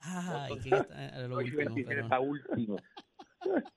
Ay, 0.00 0.58
que 0.60 0.68
está 0.70 1.28
lo 1.28 1.36
8 1.36 1.46
y 1.46 1.50
último, 1.50 1.74
26 1.74 1.86
pero- 1.88 2.02
está 2.02 2.20
último. 2.20 2.76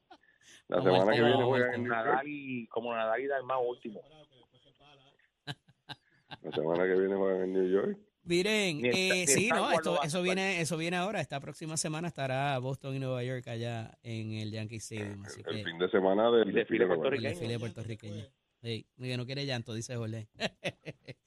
La 0.69 0.77
Vamos 0.77 0.93
semana 0.93 1.11
que 1.13 1.19
viene 1.21 1.35
vamos 1.35 1.49
juegan 1.49 1.73
en. 1.75 1.83
Nadal 1.87 2.27
y, 2.27 2.67
como 2.67 2.93
Nadal 2.95 3.21
y 3.21 3.27
Dalmau 3.27 3.63
último. 3.67 4.01
La 6.41 6.51
semana 6.51 6.83
que 6.85 6.95
viene 6.99 7.15
juegan 7.15 7.43
en 7.43 7.53
New 7.53 7.69
York. 7.69 7.97
Miren, 8.25 8.85
eh, 8.85 9.25
sí, 9.27 9.49
no, 9.49 9.69
esto, 9.73 10.01
eso 10.01 10.21
viene, 10.21 10.61
eso 10.61 10.77
viene 10.77 10.95
ahora. 10.95 11.19
Esta 11.19 11.41
próxima 11.41 11.75
semana 11.75 12.07
estará 12.07 12.57
Boston 12.59 12.95
y 12.95 12.99
Nueva 12.99 13.21
York 13.23 13.45
allá 13.49 13.97
en 14.01 14.31
el 14.31 14.49
Yankee 14.51 14.77
Stadium. 14.77 15.25
Así 15.25 15.41
El 15.45 15.57
que 15.57 15.63
fin 15.65 15.77
de 15.77 15.89
semana 15.89 16.31
del 16.31 16.47
El 16.47 16.53
desfile 16.55 16.85
de 16.85 16.87
el 16.93 16.95
puertorriqueño. 16.97 17.29
desfile 17.29 17.59
puertorriqueño. 17.59 18.23
Sí, 18.63 18.87
que 18.97 19.17
no 19.17 19.25
quiere 19.25 19.45
llanto, 19.45 19.73
dice 19.73 19.97
Jorge. 19.97 20.29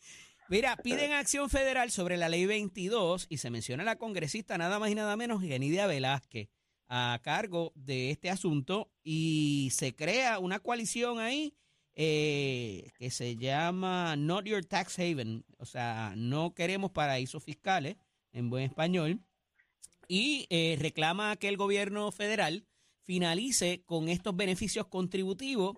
Mira, 0.49 0.76
piden 0.76 1.12
acción 1.12 1.50
federal 1.50 1.90
sobre 1.90 2.16
la 2.16 2.31
ley 2.31 2.47
22 2.47 3.26
y 3.28 3.37
se 3.37 3.50
menciona 3.50 3.83
a 3.83 3.87
la 3.87 3.99
congresista 3.99 4.57
nada 4.57 4.78
más 4.78 4.90
y 4.90 4.95
nada 4.95 5.16
menos 5.16 5.43
que 5.43 5.59
Nidia 5.59 5.87
Velázquez 5.87 6.49
a 6.88 7.21
cargo 7.23 7.73
de 7.75 8.11
este 8.11 8.31
asunto 8.31 8.90
y 9.02 9.71
se 9.73 9.95
crea 9.95 10.38
una 10.38 10.61
coalición 10.61 11.19
ahí 11.19 11.55
eh, 11.95 12.90
que 12.97 13.11
se 13.11 13.37
llama 13.37 14.16
Not 14.16 14.47
Your 14.47 14.64
Tax 14.64 14.99
Haven, 14.99 15.45
o 15.59 15.66
sea, 15.66 16.14
no 16.16 16.55
queremos 16.55 16.93
paraísos 16.93 17.43
fiscales 17.43 17.97
en 18.33 18.49
buen 18.49 18.64
español 18.64 19.21
y 20.09 20.47
eh, 20.49 20.76
reclama 20.81 21.37
que 21.37 21.49
el 21.49 21.57
gobierno 21.57 22.12
federal 22.12 22.66
finalice 23.02 23.83
con 23.85 24.09
estos 24.09 24.37
beneficios 24.37 24.87
contributivos 24.87 25.76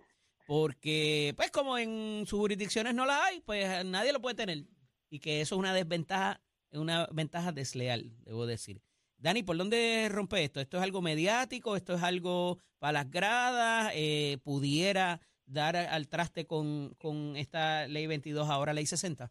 porque, 0.49 1.35
pues 1.37 1.51
como 1.51 1.77
en 1.77 2.25
sus 2.25 2.39
jurisdicciones 2.39 2.95
no 2.95 3.05
la 3.05 3.23
hay, 3.23 3.41
pues 3.41 3.85
nadie 3.85 4.15
lo 4.15 4.23
puede 4.23 4.35
tener. 4.35 4.65
Y 5.11 5.19
que 5.21 5.43
eso 5.43 5.57
es 5.57 5.59
una 5.59 5.75
desventaja, 5.75 6.41
una 6.73 7.07
ventaja 7.13 7.53
desleal, 7.53 8.15
debo 8.25 8.47
decir. 8.47 8.81
Dani, 9.19 9.43
¿por 9.43 9.59
dónde 9.59 10.09
rompe 10.11 10.43
esto? 10.43 10.61
¿Esto 10.61 10.79
es 10.79 10.83
algo 10.83 11.03
mediático? 11.03 11.77
¿Esto 11.77 11.97
es 11.97 12.03
algo 12.03 12.57
para 12.79 12.93
las 12.93 13.11
gradas? 13.11 13.93
Eh, 13.95 14.39
¿Pudiera 14.43 15.21
dar 15.45 15.77
al 15.77 16.09
traste 16.09 16.47
con, 16.47 16.95
con 16.97 17.37
esta 17.37 17.87
ley 17.87 18.07
22, 18.07 18.49
ahora 18.49 18.73
ley 18.73 18.87
60? 18.87 19.31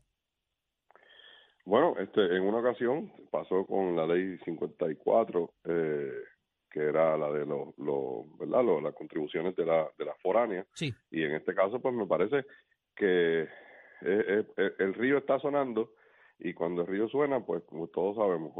Bueno, 1.65 1.95
este, 1.97 2.21
en 2.27 2.43
una 2.43 2.59
ocasión 2.59 3.11
pasó 3.31 3.65
con 3.65 3.95
la 3.95 4.05
ley 4.05 4.37
54, 4.45 5.53
eh, 5.63 6.11
que 6.77 6.83
era 6.83 7.17
la 7.17 7.31
de 7.31 7.45
los, 7.45 7.77
los 7.77 8.37
¿verdad? 8.37 8.63
Los- 8.63 8.83
las 8.83 8.93
contribuciones 8.93 9.55
de 9.55 9.65
la, 9.65 9.89
de 9.97 10.05
las 10.05 10.17
foráneas. 10.21 10.67
Sí. 10.73 10.93
Y 11.11 11.23
en 11.23 11.33
este 11.33 11.55
caso, 11.55 11.79
pues 11.79 11.93
me 11.95 12.05
parece 12.05 12.45
que 12.95 13.41
eh, 13.43 13.47
eh, 14.01 14.43
eh, 14.57 14.71
el 14.79 14.93
río 14.93 15.17
está 15.17 15.39
sonando 15.39 15.93
y 16.39 16.53
cuando 16.53 16.81
el 16.81 16.87
río 16.87 17.07
suena, 17.07 17.43
pues 17.45 17.63
como 17.63 17.87
todos 17.87 18.15
sabemos, 18.17 18.53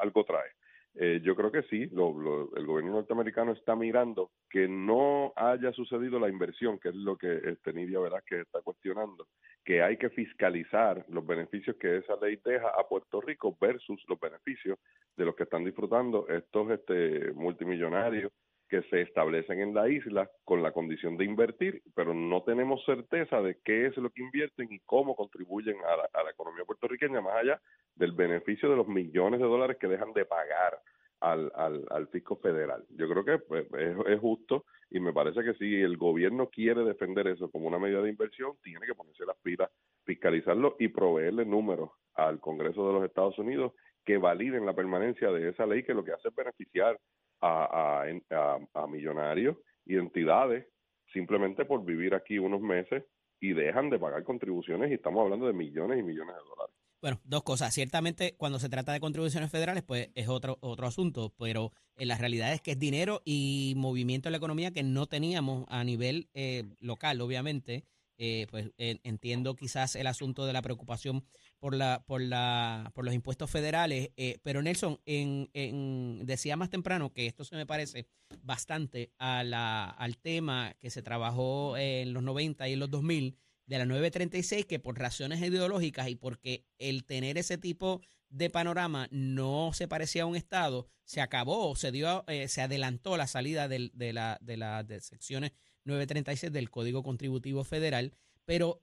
algo 0.00 0.24
trae. 0.24 0.50
Eh, 0.96 1.20
yo 1.22 1.36
creo 1.36 1.52
que 1.52 1.62
sí, 1.70 1.86
lo- 1.92 2.18
lo- 2.18 2.56
el 2.56 2.66
gobierno 2.66 2.94
norteamericano 2.94 3.52
está 3.52 3.76
mirando 3.76 4.32
que 4.50 4.66
no 4.66 5.32
haya 5.36 5.70
sucedido 5.72 6.18
la 6.18 6.28
inversión, 6.28 6.80
que 6.80 6.88
es 6.88 6.96
lo 6.96 7.16
que 7.16 7.32
este, 7.44 7.72
Nidia 7.72 8.00
Velázquez 8.00 8.40
está 8.40 8.60
cuestionando, 8.62 9.28
que 9.64 9.82
hay 9.82 9.96
que 9.98 10.10
fiscalizar 10.10 11.04
los 11.08 11.24
beneficios 11.24 11.76
que 11.76 11.98
esa 11.98 12.16
ley 12.20 12.40
deja 12.44 12.68
a 12.70 12.88
Puerto 12.88 13.20
Rico 13.20 13.56
versus 13.60 14.02
los 14.08 14.18
beneficios 14.18 14.76
de 15.20 15.26
los 15.26 15.36
que 15.36 15.42
están 15.42 15.64
disfrutando 15.64 16.26
estos 16.28 16.70
este, 16.70 17.32
multimillonarios 17.34 18.32
que 18.70 18.80
se 18.84 19.02
establecen 19.02 19.60
en 19.60 19.74
la 19.74 19.86
isla 19.86 20.30
con 20.44 20.62
la 20.62 20.72
condición 20.72 21.18
de 21.18 21.26
invertir, 21.26 21.82
pero 21.94 22.14
no 22.14 22.42
tenemos 22.42 22.82
certeza 22.86 23.42
de 23.42 23.58
qué 23.62 23.86
es 23.86 23.96
lo 23.98 24.08
que 24.08 24.22
invierten 24.22 24.68
y 24.70 24.80
cómo 24.80 25.14
contribuyen 25.14 25.76
a 25.84 25.96
la, 25.96 26.08
a 26.14 26.22
la 26.24 26.30
economía 26.30 26.64
puertorriqueña, 26.64 27.20
más 27.20 27.34
allá 27.34 27.60
del 27.96 28.12
beneficio 28.12 28.70
de 28.70 28.76
los 28.76 28.88
millones 28.88 29.40
de 29.40 29.46
dólares 29.46 29.76
que 29.78 29.88
dejan 29.88 30.14
de 30.14 30.24
pagar 30.24 30.78
al, 31.20 31.52
al, 31.54 31.84
al 31.90 32.08
fisco 32.08 32.36
federal. 32.36 32.86
Yo 32.90 33.06
creo 33.10 33.24
que 33.24 33.38
pues, 33.40 33.66
es, 33.74 33.96
es 34.06 34.20
justo 34.20 34.64
y 34.88 35.00
me 35.00 35.12
parece 35.12 35.42
que 35.42 35.52
si 35.54 35.82
el 35.82 35.98
gobierno 35.98 36.48
quiere 36.48 36.82
defender 36.82 37.26
eso 37.26 37.50
como 37.50 37.68
una 37.68 37.78
medida 37.78 38.00
de 38.00 38.08
inversión, 38.08 38.52
tiene 38.62 38.86
que 38.86 38.94
ponerse 38.94 39.26
las 39.26 39.36
pilas, 39.42 39.68
fiscalizarlo 40.06 40.76
y 40.78 40.88
proveerle 40.88 41.44
números 41.44 41.90
al 42.14 42.40
Congreso 42.40 42.86
de 42.86 42.92
los 42.94 43.04
Estados 43.04 43.38
Unidos 43.38 43.72
que 44.10 44.18
validen 44.18 44.66
la 44.66 44.74
permanencia 44.74 45.30
de 45.30 45.50
esa 45.50 45.66
ley 45.66 45.84
que 45.84 45.94
lo 45.94 46.02
que 46.04 46.10
hace 46.12 46.28
es 46.30 46.34
beneficiar 46.34 46.98
a, 47.40 48.02
a, 48.02 48.58
a- 48.74 48.86
millonarios 48.88 49.56
y 49.86 49.96
entidades 49.96 50.66
simplemente 51.12 51.64
por 51.64 51.84
vivir 51.84 52.12
aquí 52.16 52.36
unos 52.40 52.60
meses 52.60 53.04
y 53.40 53.52
dejan 53.52 53.88
de 53.88 54.00
pagar 54.00 54.24
contribuciones 54.24 54.90
y 54.90 54.94
estamos 54.94 55.22
hablando 55.22 55.46
de 55.46 55.52
millones 55.52 56.00
y 56.00 56.02
millones 56.02 56.34
de 56.34 56.40
dólares. 56.42 56.74
Bueno, 57.00 57.20
dos 57.22 57.44
cosas. 57.44 57.72
Ciertamente, 57.72 58.34
cuando 58.36 58.58
se 58.58 58.68
trata 58.68 58.92
de 58.92 58.98
contribuciones 58.98 59.48
federales, 59.48 59.84
pues 59.84 60.10
es 60.16 60.28
otro, 60.28 60.58
otro 60.60 60.88
asunto, 60.88 61.32
pero 61.38 61.70
en 61.96 62.08
la 62.08 62.18
realidad 62.18 62.52
es 62.52 62.60
que 62.60 62.72
es 62.72 62.78
dinero 62.80 63.22
y 63.24 63.74
movimiento 63.76 64.28
en 64.28 64.32
la 64.32 64.38
economía 64.38 64.72
que 64.72 64.82
no 64.82 65.06
teníamos 65.06 65.66
a 65.68 65.84
nivel 65.84 66.28
eh, 66.34 66.64
local, 66.80 67.20
obviamente. 67.20 67.84
Eh, 68.22 68.46
pues 68.50 68.70
en- 68.76 69.00
entiendo 69.02 69.56
quizás 69.56 69.96
el 69.96 70.06
asunto 70.06 70.44
de 70.44 70.52
la 70.52 70.60
preocupación 70.60 71.24
por 71.58 71.74
la 71.74 72.04
por 72.06 72.20
la 72.20 72.92
por 72.94 73.06
los 73.06 73.14
impuestos 73.14 73.50
federales, 73.50 74.10
eh, 74.18 74.38
pero 74.42 74.60
Nelson 74.60 75.00
en, 75.06 75.48
en- 75.54 76.26
decía 76.26 76.54
más 76.58 76.68
temprano 76.68 77.14
que 77.14 77.26
esto 77.26 77.44
se 77.44 77.56
me 77.56 77.64
parece 77.64 78.06
bastante 78.42 79.10
a 79.18 79.42
la, 79.42 79.86
al 79.88 80.18
tema 80.18 80.74
que 80.80 80.90
se 80.90 81.00
trabajó 81.00 81.78
en 81.78 82.12
los 82.12 82.22
90 82.22 82.68
y 82.68 82.74
en 82.74 82.80
los 82.80 82.90
2000 82.90 83.38
de 83.64 83.78
la 83.78 83.86
936 83.86 84.66
que 84.66 84.78
por 84.78 84.98
razones 84.98 85.40
ideológicas 85.40 86.10
y 86.10 86.14
porque 86.16 86.66
el 86.78 87.04
tener 87.04 87.38
ese 87.38 87.56
tipo 87.56 88.02
de 88.30 88.48
panorama 88.48 89.08
no 89.10 89.72
se 89.74 89.88
parecía 89.88 90.22
a 90.22 90.26
un 90.26 90.36
estado, 90.36 90.88
se 91.04 91.20
acabó, 91.20 91.74
se 91.76 91.90
dio, 91.90 92.24
eh, 92.28 92.48
se 92.48 92.62
adelantó 92.62 93.16
la 93.16 93.26
salida 93.26 93.68
de, 93.68 93.90
la, 94.12 94.38
de 94.40 94.56
las 94.56 94.86
de 94.86 95.00
secciones 95.00 95.52
936 95.84 96.52
del 96.52 96.70
Código 96.70 97.02
Contributivo 97.02 97.64
Federal. 97.64 98.14
Pero, 98.44 98.82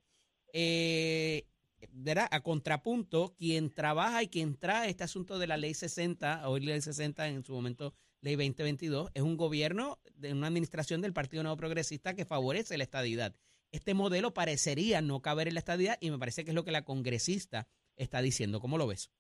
eh. 0.54 1.48
A 2.32 2.42
contrapunto, 2.42 3.36
quien 3.38 3.72
trabaja 3.72 4.24
y 4.24 4.30
quien 4.30 4.56
trae 4.56 4.90
este 4.90 5.04
asunto 5.04 5.38
de 5.38 5.46
la 5.46 5.58
ley 5.58 5.76
60, 5.76 6.50
hoy 6.50 6.62
ley 6.62 6.82
60, 6.82 7.28
en 7.28 7.44
su 7.44 7.54
momento 7.54 7.94
ley 8.22 8.36
2022, 8.36 9.12
es 9.14 9.22
un 9.22 9.38
gobierno 9.38 10.00
de 10.16 10.34
una 10.34 10.48
administración 10.48 11.02
del 11.02 11.14
Partido 11.14 11.44
Nuevo 11.44 11.58
Progresista 11.58 12.16
que 12.16 12.26
favorece 12.26 12.78
la 12.80 12.84
estadidad. 12.84 13.36
Este 13.72 13.94
modelo 13.94 14.34
parecería 14.34 15.02
no 15.02 15.22
caber 15.22 15.48
en 15.48 15.54
la 15.54 15.60
estadidad 15.60 16.00
y 16.02 16.10
me 16.10 16.18
parece 16.18 16.44
que 16.44 16.52
es 16.52 16.56
lo 16.56 16.66
que 16.66 16.72
la 16.72 16.84
congresista 16.84 17.68
está 17.96 18.24
diciendo. 18.24 18.60
¿Cómo 18.60 18.80
lo 18.80 18.88
ves? 18.88 19.12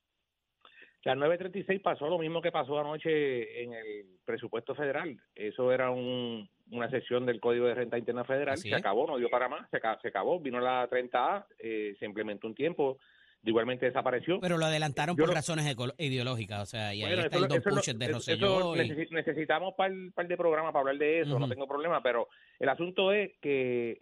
La 1.07 1.15
936 1.15 1.81
pasó 1.81 2.07
lo 2.07 2.17
mismo 2.19 2.41
que 2.41 2.51
pasó 2.51 2.79
anoche 2.79 3.63
en 3.63 3.73
el 3.73 4.05
presupuesto 4.25 4.75
federal. 4.75 5.17
Eso 5.35 5.71
era 5.71 5.89
un, 5.89 6.47
una 6.71 6.89
sección 6.89 7.25
del 7.25 7.39
Código 7.39 7.65
de 7.65 7.75
Renta 7.75 7.97
Interna 7.97 8.23
Federal. 8.25 8.57
Se 8.57 8.73
acabó, 8.75 9.07
no 9.07 9.17
dio 9.17 9.29
para 9.29 9.47
más, 9.49 9.69
se, 9.71 9.79
se 10.01 10.07
acabó. 10.09 10.39
Vino 10.39 10.59
la 10.59 10.87
30A, 10.89 11.45
eh, 11.59 11.95
se 11.97 12.05
implementó 12.05 12.47
un 12.47 12.55
tiempo, 12.55 12.97
igualmente 13.43 13.85
desapareció. 13.85 14.39
Pero 14.41 14.57
lo 14.57 14.65
adelantaron 14.65 15.15
Yo 15.15 15.21
por 15.23 15.29
no- 15.29 15.35
razones 15.35 15.65
ideológicas, 15.97 16.61
o 16.61 16.65
sea, 16.65 16.93
y 16.93 17.01
ahí 17.03 17.07
Bueno, 17.09 17.23
está 17.23 17.37
eso 17.37 17.45
el 17.45 17.49
lo- 17.49 17.55
Don 17.55 17.63
lo- 17.65 17.75
Puches 17.79 17.97
de 17.99 18.07
Rosselló. 18.09 18.75
y- 18.75 18.79
necesi- 18.79 19.11
necesitamos 19.11 19.73
par, 19.75 19.91
par 20.13 20.27
de 20.27 20.35
programas 20.37 20.73
para 20.73 20.81
hablar 20.81 20.97
de 20.97 21.21
eso, 21.21 21.39
no 21.39 21.45
Ujú. 21.45 21.53
tengo 21.53 21.67
problema, 21.67 22.03
pero 22.03 22.27
el 22.59 22.67
asunto 22.69 23.13
es 23.13 23.31
que, 23.41 23.97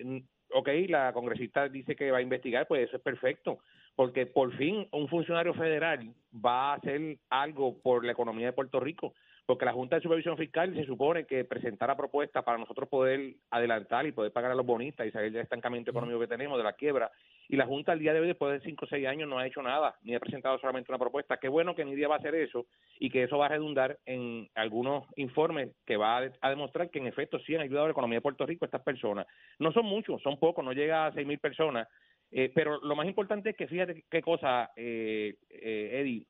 ok, 0.55 0.69
la 0.87 1.11
congresista 1.11 1.67
dice 1.67 1.95
que 1.95 2.11
va 2.11 2.19
a 2.19 2.21
investigar, 2.21 2.65
pues 2.65 2.87
eso 2.87 2.95
es 2.95 3.03
perfecto, 3.03 3.59
porque 3.95 4.25
por 4.25 4.55
fin 4.55 4.87
un 4.91 5.09
funcionario 5.09 5.53
federal 5.53 6.13
va 6.33 6.71
a 6.71 6.75
hacer 6.75 7.17
algo 7.29 7.77
por 7.81 8.05
la 8.05 8.13
economía 8.13 8.47
de 8.47 8.53
Puerto 8.53 8.79
Rico, 8.79 9.13
porque 9.45 9.65
la 9.65 9.73
Junta 9.73 9.95
de 9.95 10.01
Supervisión 10.01 10.37
Fiscal 10.37 10.73
se 10.73 10.85
supone 10.85 11.25
que 11.25 11.45
presentara 11.45 11.95
propuestas 11.95 12.43
para 12.43 12.57
nosotros 12.57 12.89
poder 12.89 13.35
adelantar 13.51 14.07
y 14.07 14.11
poder 14.11 14.31
pagar 14.31 14.51
a 14.51 14.55
los 14.55 14.65
bonistas 14.65 15.05
y 15.05 15.11
salir 15.11 15.31
del 15.31 15.43
estancamiento 15.43 15.91
económico 15.91 16.19
que 16.19 16.27
tenemos, 16.27 16.57
de 16.57 16.63
la 16.63 16.73
quiebra, 16.73 17.11
y 17.47 17.55
la 17.55 17.65
Junta 17.65 17.91
al 17.91 17.99
día 17.99 18.13
de 18.13 18.21
hoy, 18.21 18.27
después 18.27 18.53
de 18.53 18.67
cinco 18.67 18.85
o 18.85 18.87
seis 18.87 19.05
años, 19.05 19.29
no 19.29 19.37
ha 19.37 19.45
hecho 19.45 19.61
nada, 19.61 19.95
ni 20.01 20.15
ha 20.15 20.19
presentado 20.19 20.57
solamente 20.57 20.91
una 20.91 20.97
propuesta. 20.97 21.37
Qué 21.37 21.47
bueno 21.47 21.75
que 21.75 21.85
Nidia 21.85 22.07
va 22.07 22.15
a 22.15 22.17
hacer 22.17 22.33
eso 22.33 22.65
y 22.99 23.09
que 23.09 23.23
eso 23.23 23.37
va 23.37 23.45
a 23.45 23.49
redundar 23.49 23.99
en 24.05 24.49
algunos 24.55 25.05
informes 25.15 25.69
que 25.85 25.97
va 25.97 26.17
a, 26.17 26.31
a 26.41 26.49
demostrar 26.49 26.89
que 26.89 26.99
en 26.99 27.07
efecto 27.07 27.37
sí 27.39 27.55
han 27.55 27.61
ayudado 27.61 27.85
a 27.85 27.87
la 27.89 27.91
economía 27.91 28.17
de 28.17 28.23
Puerto 28.23 28.45
Rico 28.45 28.65
estas 28.65 28.81
personas. 28.81 29.27
No 29.59 29.71
son 29.71 29.85
muchos, 29.85 30.21
son 30.21 30.39
pocos, 30.39 30.65
no 30.65 30.73
llega 30.73 31.05
a 31.05 31.13
seis 31.13 31.27
mil 31.27 31.39
personas, 31.39 31.87
eh, 32.31 32.51
pero 32.53 32.81
lo 32.81 32.95
más 32.95 33.07
importante 33.07 33.51
es 33.51 33.55
que 33.55 33.67
fíjate 33.67 34.03
qué 34.09 34.21
cosa, 34.21 34.71
eh, 34.75 35.35
eh, 35.49 36.01
Eddie, 36.01 36.25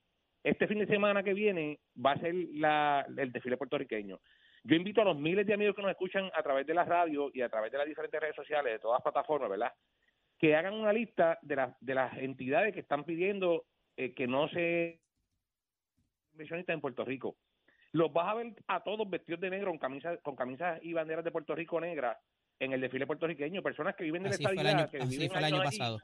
este 0.46 0.68
fin 0.68 0.78
de 0.78 0.86
semana 0.86 1.24
que 1.24 1.34
viene 1.34 1.80
va 2.04 2.12
a 2.12 2.20
ser 2.20 2.32
la, 2.52 3.04
el 3.16 3.32
desfile 3.32 3.56
puertorriqueño. 3.56 4.20
Yo 4.62 4.76
invito 4.76 5.00
a 5.00 5.04
los 5.04 5.18
miles 5.18 5.44
de 5.44 5.54
amigos 5.54 5.74
que 5.74 5.82
nos 5.82 5.90
escuchan 5.90 6.30
a 6.32 6.40
través 6.40 6.64
de 6.64 6.72
la 6.72 6.84
radio 6.84 7.32
y 7.34 7.42
a 7.42 7.48
través 7.48 7.72
de 7.72 7.78
las 7.78 7.86
diferentes 7.86 8.20
redes 8.20 8.36
sociales, 8.36 8.74
de 8.74 8.78
todas 8.78 8.98
las 8.98 9.02
plataformas, 9.02 9.50
¿verdad? 9.50 9.72
Que 10.38 10.54
hagan 10.54 10.74
una 10.74 10.92
lista 10.92 11.36
de, 11.42 11.56
las 11.56 11.76
de 11.80 11.94
las 11.96 12.16
entidades 12.18 12.72
que 12.72 12.78
están 12.78 13.02
pidiendo 13.02 13.64
eh, 13.96 14.14
que 14.14 14.28
no 14.28 14.48
se 14.48 15.00
inversionistas 16.34 16.74
en 16.74 16.80
Puerto 16.80 17.04
Rico. 17.04 17.36
Los 17.90 18.12
vas 18.12 18.28
a 18.28 18.34
ver 18.34 18.54
a 18.68 18.84
todos 18.84 19.10
vestidos 19.10 19.40
de 19.40 19.50
negro 19.50 19.70
con 19.70 19.78
camisas 19.78 20.20
con 20.22 20.36
camisas 20.36 20.78
y 20.82 20.92
banderas 20.92 21.24
de 21.24 21.32
Puerto 21.32 21.56
Rico 21.56 21.80
negras 21.80 22.18
en 22.60 22.72
el 22.72 22.80
desfile 22.80 23.06
puertorriqueño, 23.06 23.62
personas 23.62 23.96
que 23.96 24.04
viven 24.04 24.22
de 24.22 24.30
la 24.30 24.70
año, 24.70 24.90
que 24.90 24.98
viven 24.98 25.28
fue 25.28 25.38
el 25.38 25.44
año 25.44 25.60
allí, 25.60 25.78
pasado. 25.78 25.98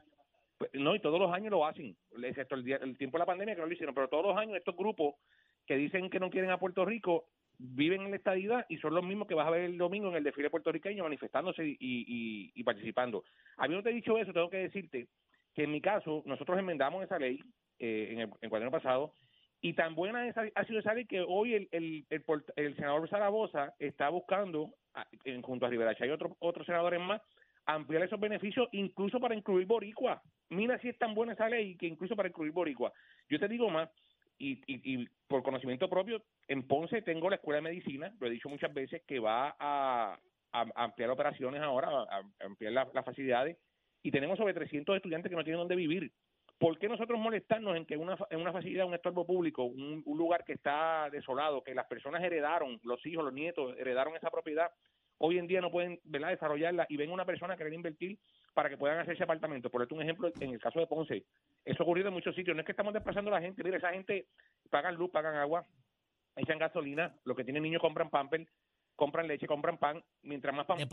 Pues, 0.57 0.71
no, 0.73 0.95
y 0.95 0.99
todos 0.99 1.19
los 1.19 1.31
años 1.33 1.51
lo 1.51 1.65
hacen, 1.65 1.95
excepto 2.23 2.55
el, 2.55 2.63
día- 2.63 2.79
el 2.81 2.97
tiempo 2.97 3.17
de 3.17 3.21
la 3.21 3.25
pandemia 3.25 3.55
que 3.55 3.61
no 3.61 3.67
lo 3.67 3.73
hicieron, 3.73 3.95
pero 3.95 4.07
todos 4.09 4.25
los 4.25 4.37
años 4.37 4.57
estos 4.57 4.75
grupos 4.75 5.15
que 5.65 5.75
dicen 5.77 6.09
que 6.09 6.19
no 6.19 6.29
quieren 6.29 6.51
a 6.51 6.59
Puerto 6.59 6.85
Rico 6.85 7.25
viven 7.57 8.01
en 8.01 8.11
la 8.11 8.17
estadidad 8.17 8.65
y 8.67 8.77
son 8.77 8.95
los 8.95 9.03
mismos 9.03 9.27
que 9.27 9.35
vas 9.35 9.47
a 9.47 9.51
ver 9.51 9.61
el 9.61 9.77
domingo 9.77 10.09
en 10.09 10.15
el 10.15 10.23
desfile 10.23 10.49
puertorriqueño 10.49 11.03
manifestándose 11.03 11.65
y, 11.65 11.77
y, 11.79 12.51
y 12.55 12.63
participando. 12.63 13.23
Habiendo 13.57 13.83
te 13.83 13.93
dicho 13.95 14.17
eso, 14.17 14.33
tengo 14.33 14.49
que 14.49 14.57
decirte 14.57 15.07
que 15.53 15.63
en 15.63 15.71
mi 15.71 15.79
caso, 15.81 16.23
nosotros 16.25 16.57
enmendamos 16.57 17.03
esa 17.03 17.19
ley 17.19 17.39
eh, 17.79 18.09
en 18.11 18.19
el 18.21 18.29
en 18.41 18.71
pasado 18.71 19.13
y 19.61 19.73
tan 19.73 19.95
buena 19.95 20.27
esa- 20.27 20.49
ha 20.55 20.65
sido 20.65 20.79
esa 20.79 20.93
ley 20.93 21.05
que 21.05 21.21
hoy 21.21 21.53
el, 21.53 21.69
el, 21.71 22.05
el, 22.09 22.23
el 22.57 22.75
senador 22.75 23.07
Zaragoza 23.07 23.73
está 23.79 24.09
buscando, 24.09 24.73
a- 24.93 25.07
en- 25.23 25.41
junto 25.41 25.65
a 25.65 25.69
Rivera 25.69 25.95
y 25.97 26.09
otros 26.09 26.33
otros 26.39 26.65
senadores 26.65 26.99
más, 26.99 27.21
ampliar 27.65 28.03
esos 28.03 28.19
beneficios 28.19 28.67
incluso 28.71 29.19
para 29.19 29.35
incluir 29.35 29.65
boricua. 29.65 30.21
Mira 30.49 30.77
si 30.79 30.89
es 30.89 30.97
tan 30.97 31.13
buena 31.15 31.33
esa 31.33 31.49
ley 31.49 31.75
que 31.77 31.87
incluso 31.87 32.15
para 32.15 32.29
incluir 32.29 32.51
boricua. 32.51 32.91
Yo 33.29 33.39
te 33.39 33.47
digo 33.47 33.69
más, 33.69 33.89
y, 34.37 34.53
y, 34.67 35.01
y 35.03 35.07
por 35.27 35.43
conocimiento 35.43 35.89
propio, 35.89 36.23
en 36.47 36.67
Ponce 36.67 37.01
tengo 37.01 37.29
la 37.29 37.37
escuela 37.37 37.57
de 37.57 37.61
medicina, 37.69 38.13
lo 38.19 38.27
he 38.27 38.31
dicho 38.31 38.49
muchas 38.49 38.73
veces, 38.73 39.01
que 39.07 39.19
va 39.19 39.55
a, 39.59 40.19
ampliar 40.75 41.09
operaciones 41.09 41.61
ahora, 41.61 41.89
a, 41.89 42.21
ampliar 42.45 42.73
la- 42.73 42.89
las 42.93 43.05
facilidades, 43.05 43.57
y 44.03 44.11
tenemos 44.11 44.37
sobre 44.37 44.53
300 44.53 44.95
estudiantes 44.97 45.29
que 45.29 45.35
no 45.35 45.43
tienen 45.43 45.59
dónde 45.59 45.75
vivir. 45.75 46.11
¿Por 46.59 46.77
qué 46.77 46.87
nosotros 46.87 47.19
molestarnos 47.19 47.75
en 47.75 47.85
que 47.85 47.97
una, 47.97 48.17
en 48.29 48.39
una 48.39 48.51
facilidad, 48.53 48.85
un 48.85 48.93
estorbo 48.93 49.25
público, 49.25 49.63
un 49.63 50.03
lugar 50.05 50.43
que 50.43 50.53
está 50.53 51.09
desolado, 51.09 51.63
que 51.63 51.73
las 51.73 51.87
personas 51.87 52.23
heredaron, 52.23 52.79
los 52.83 53.03
hijos, 53.05 53.23
los 53.23 53.33
nietos, 53.33 53.75
heredaron 53.77 54.15
esa 54.15 54.29
propiedad, 54.29 54.71
hoy 55.17 55.37
en 55.37 55.47
día 55.47 55.61
no 55.61 55.71
pueden 55.71 55.99
¿verdad? 56.03 56.29
desarrollarla 56.29 56.85
y 56.89 56.97
ven 56.97 57.11
una 57.11 57.25
persona 57.25 57.57
querer 57.57 57.73
invertir 57.73 58.17
para 58.53 58.69
que 58.69 58.77
puedan 58.77 58.99
hacerse 58.99 59.23
apartamentos? 59.23 59.71
Por 59.71 59.81
esto 59.81 59.95
un 59.95 60.01
ejemplo, 60.01 60.31
en 60.39 60.51
el 60.51 60.59
caso 60.59 60.79
de 60.79 60.87
Ponce, 60.87 61.25
eso 61.65 61.83
ha 61.83 61.85
ocurrido 61.85 62.09
en 62.09 62.13
muchos 62.13 62.35
sitios. 62.35 62.55
No 62.55 62.61
es 62.61 62.65
que 62.65 62.71
estamos 62.73 62.93
desplazando 62.93 63.31
a 63.31 63.35
la 63.35 63.41
gente, 63.41 63.63
mira, 63.63 63.77
esa 63.77 63.91
gente 63.91 64.27
pagan 64.69 64.95
luz, 64.95 65.11
pagan 65.11 65.35
agua, 65.35 65.65
echan 66.35 66.59
gasolina, 66.59 67.15
los 67.23 67.35
que 67.37 67.43
tienen 67.43 67.63
niños 67.63 67.81
compran 67.81 68.09
pamper, 68.09 68.45
compran 68.95 69.27
leche, 69.27 69.47
compran 69.47 69.77
pan, 69.77 70.03
mientras 70.21 70.55
más 70.55 70.65
pan, 70.65 70.79
en 70.79 70.87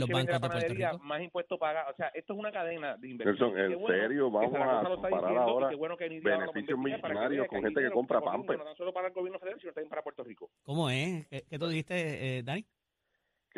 los 0.00 0.08
bancos 0.08 0.34
de 0.34 0.40
Puerto 0.40 0.48
panadería, 0.48 0.92
Rico. 0.92 1.04
más 1.04 1.22
impuestos 1.22 1.58
paga. 1.58 1.88
O 1.90 1.94
sea, 1.94 2.08
esto 2.08 2.32
es 2.32 2.38
una 2.38 2.52
cadena 2.52 2.96
de 2.96 3.08
inversión. 3.08 3.54
Nelson, 3.54 3.72
en 3.72 3.80
bueno 3.80 3.96
serio, 3.96 4.26
que 4.26 4.36
vamos 4.36 4.54
a 4.54 4.88
lo 4.88 4.94
está 4.94 5.08
comparar 5.08 5.30
diciendo 5.30 5.32
y 5.32 5.50
ahora 5.50 5.68
qué 5.68 5.76
bueno 5.76 5.96
que 5.96 6.08
beneficios 6.08 6.66
que 6.66 6.74
millonarios 6.76 7.46
con 7.48 7.62
gente 7.62 7.74
que 7.74 7.80
dinero 7.80 7.94
compra 7.94 8.20
Pampers. 8.20 8.58
No 8.58 8.64
tan 8.64 8.76
solo 8.76 8.92
para 8.92 9.08
el 9.08 9.14
gobierno 9.14 9.38
federal, 9.38 9.60
sino 9.60 9.72
también 9.72 9.90
para 9.90 10.02
Puerto 10.02 10.24
Rico. 10.24 10.50
¿Cómo 10.62 10.90
es? 10.90 11.26
¿Qué, 11.28 11.44
qué 11.48 11.58
tú 11.58 11.68
dijiste, 11.68 12.38
eh, 12.38 12.42
Dani? 12.42 12.66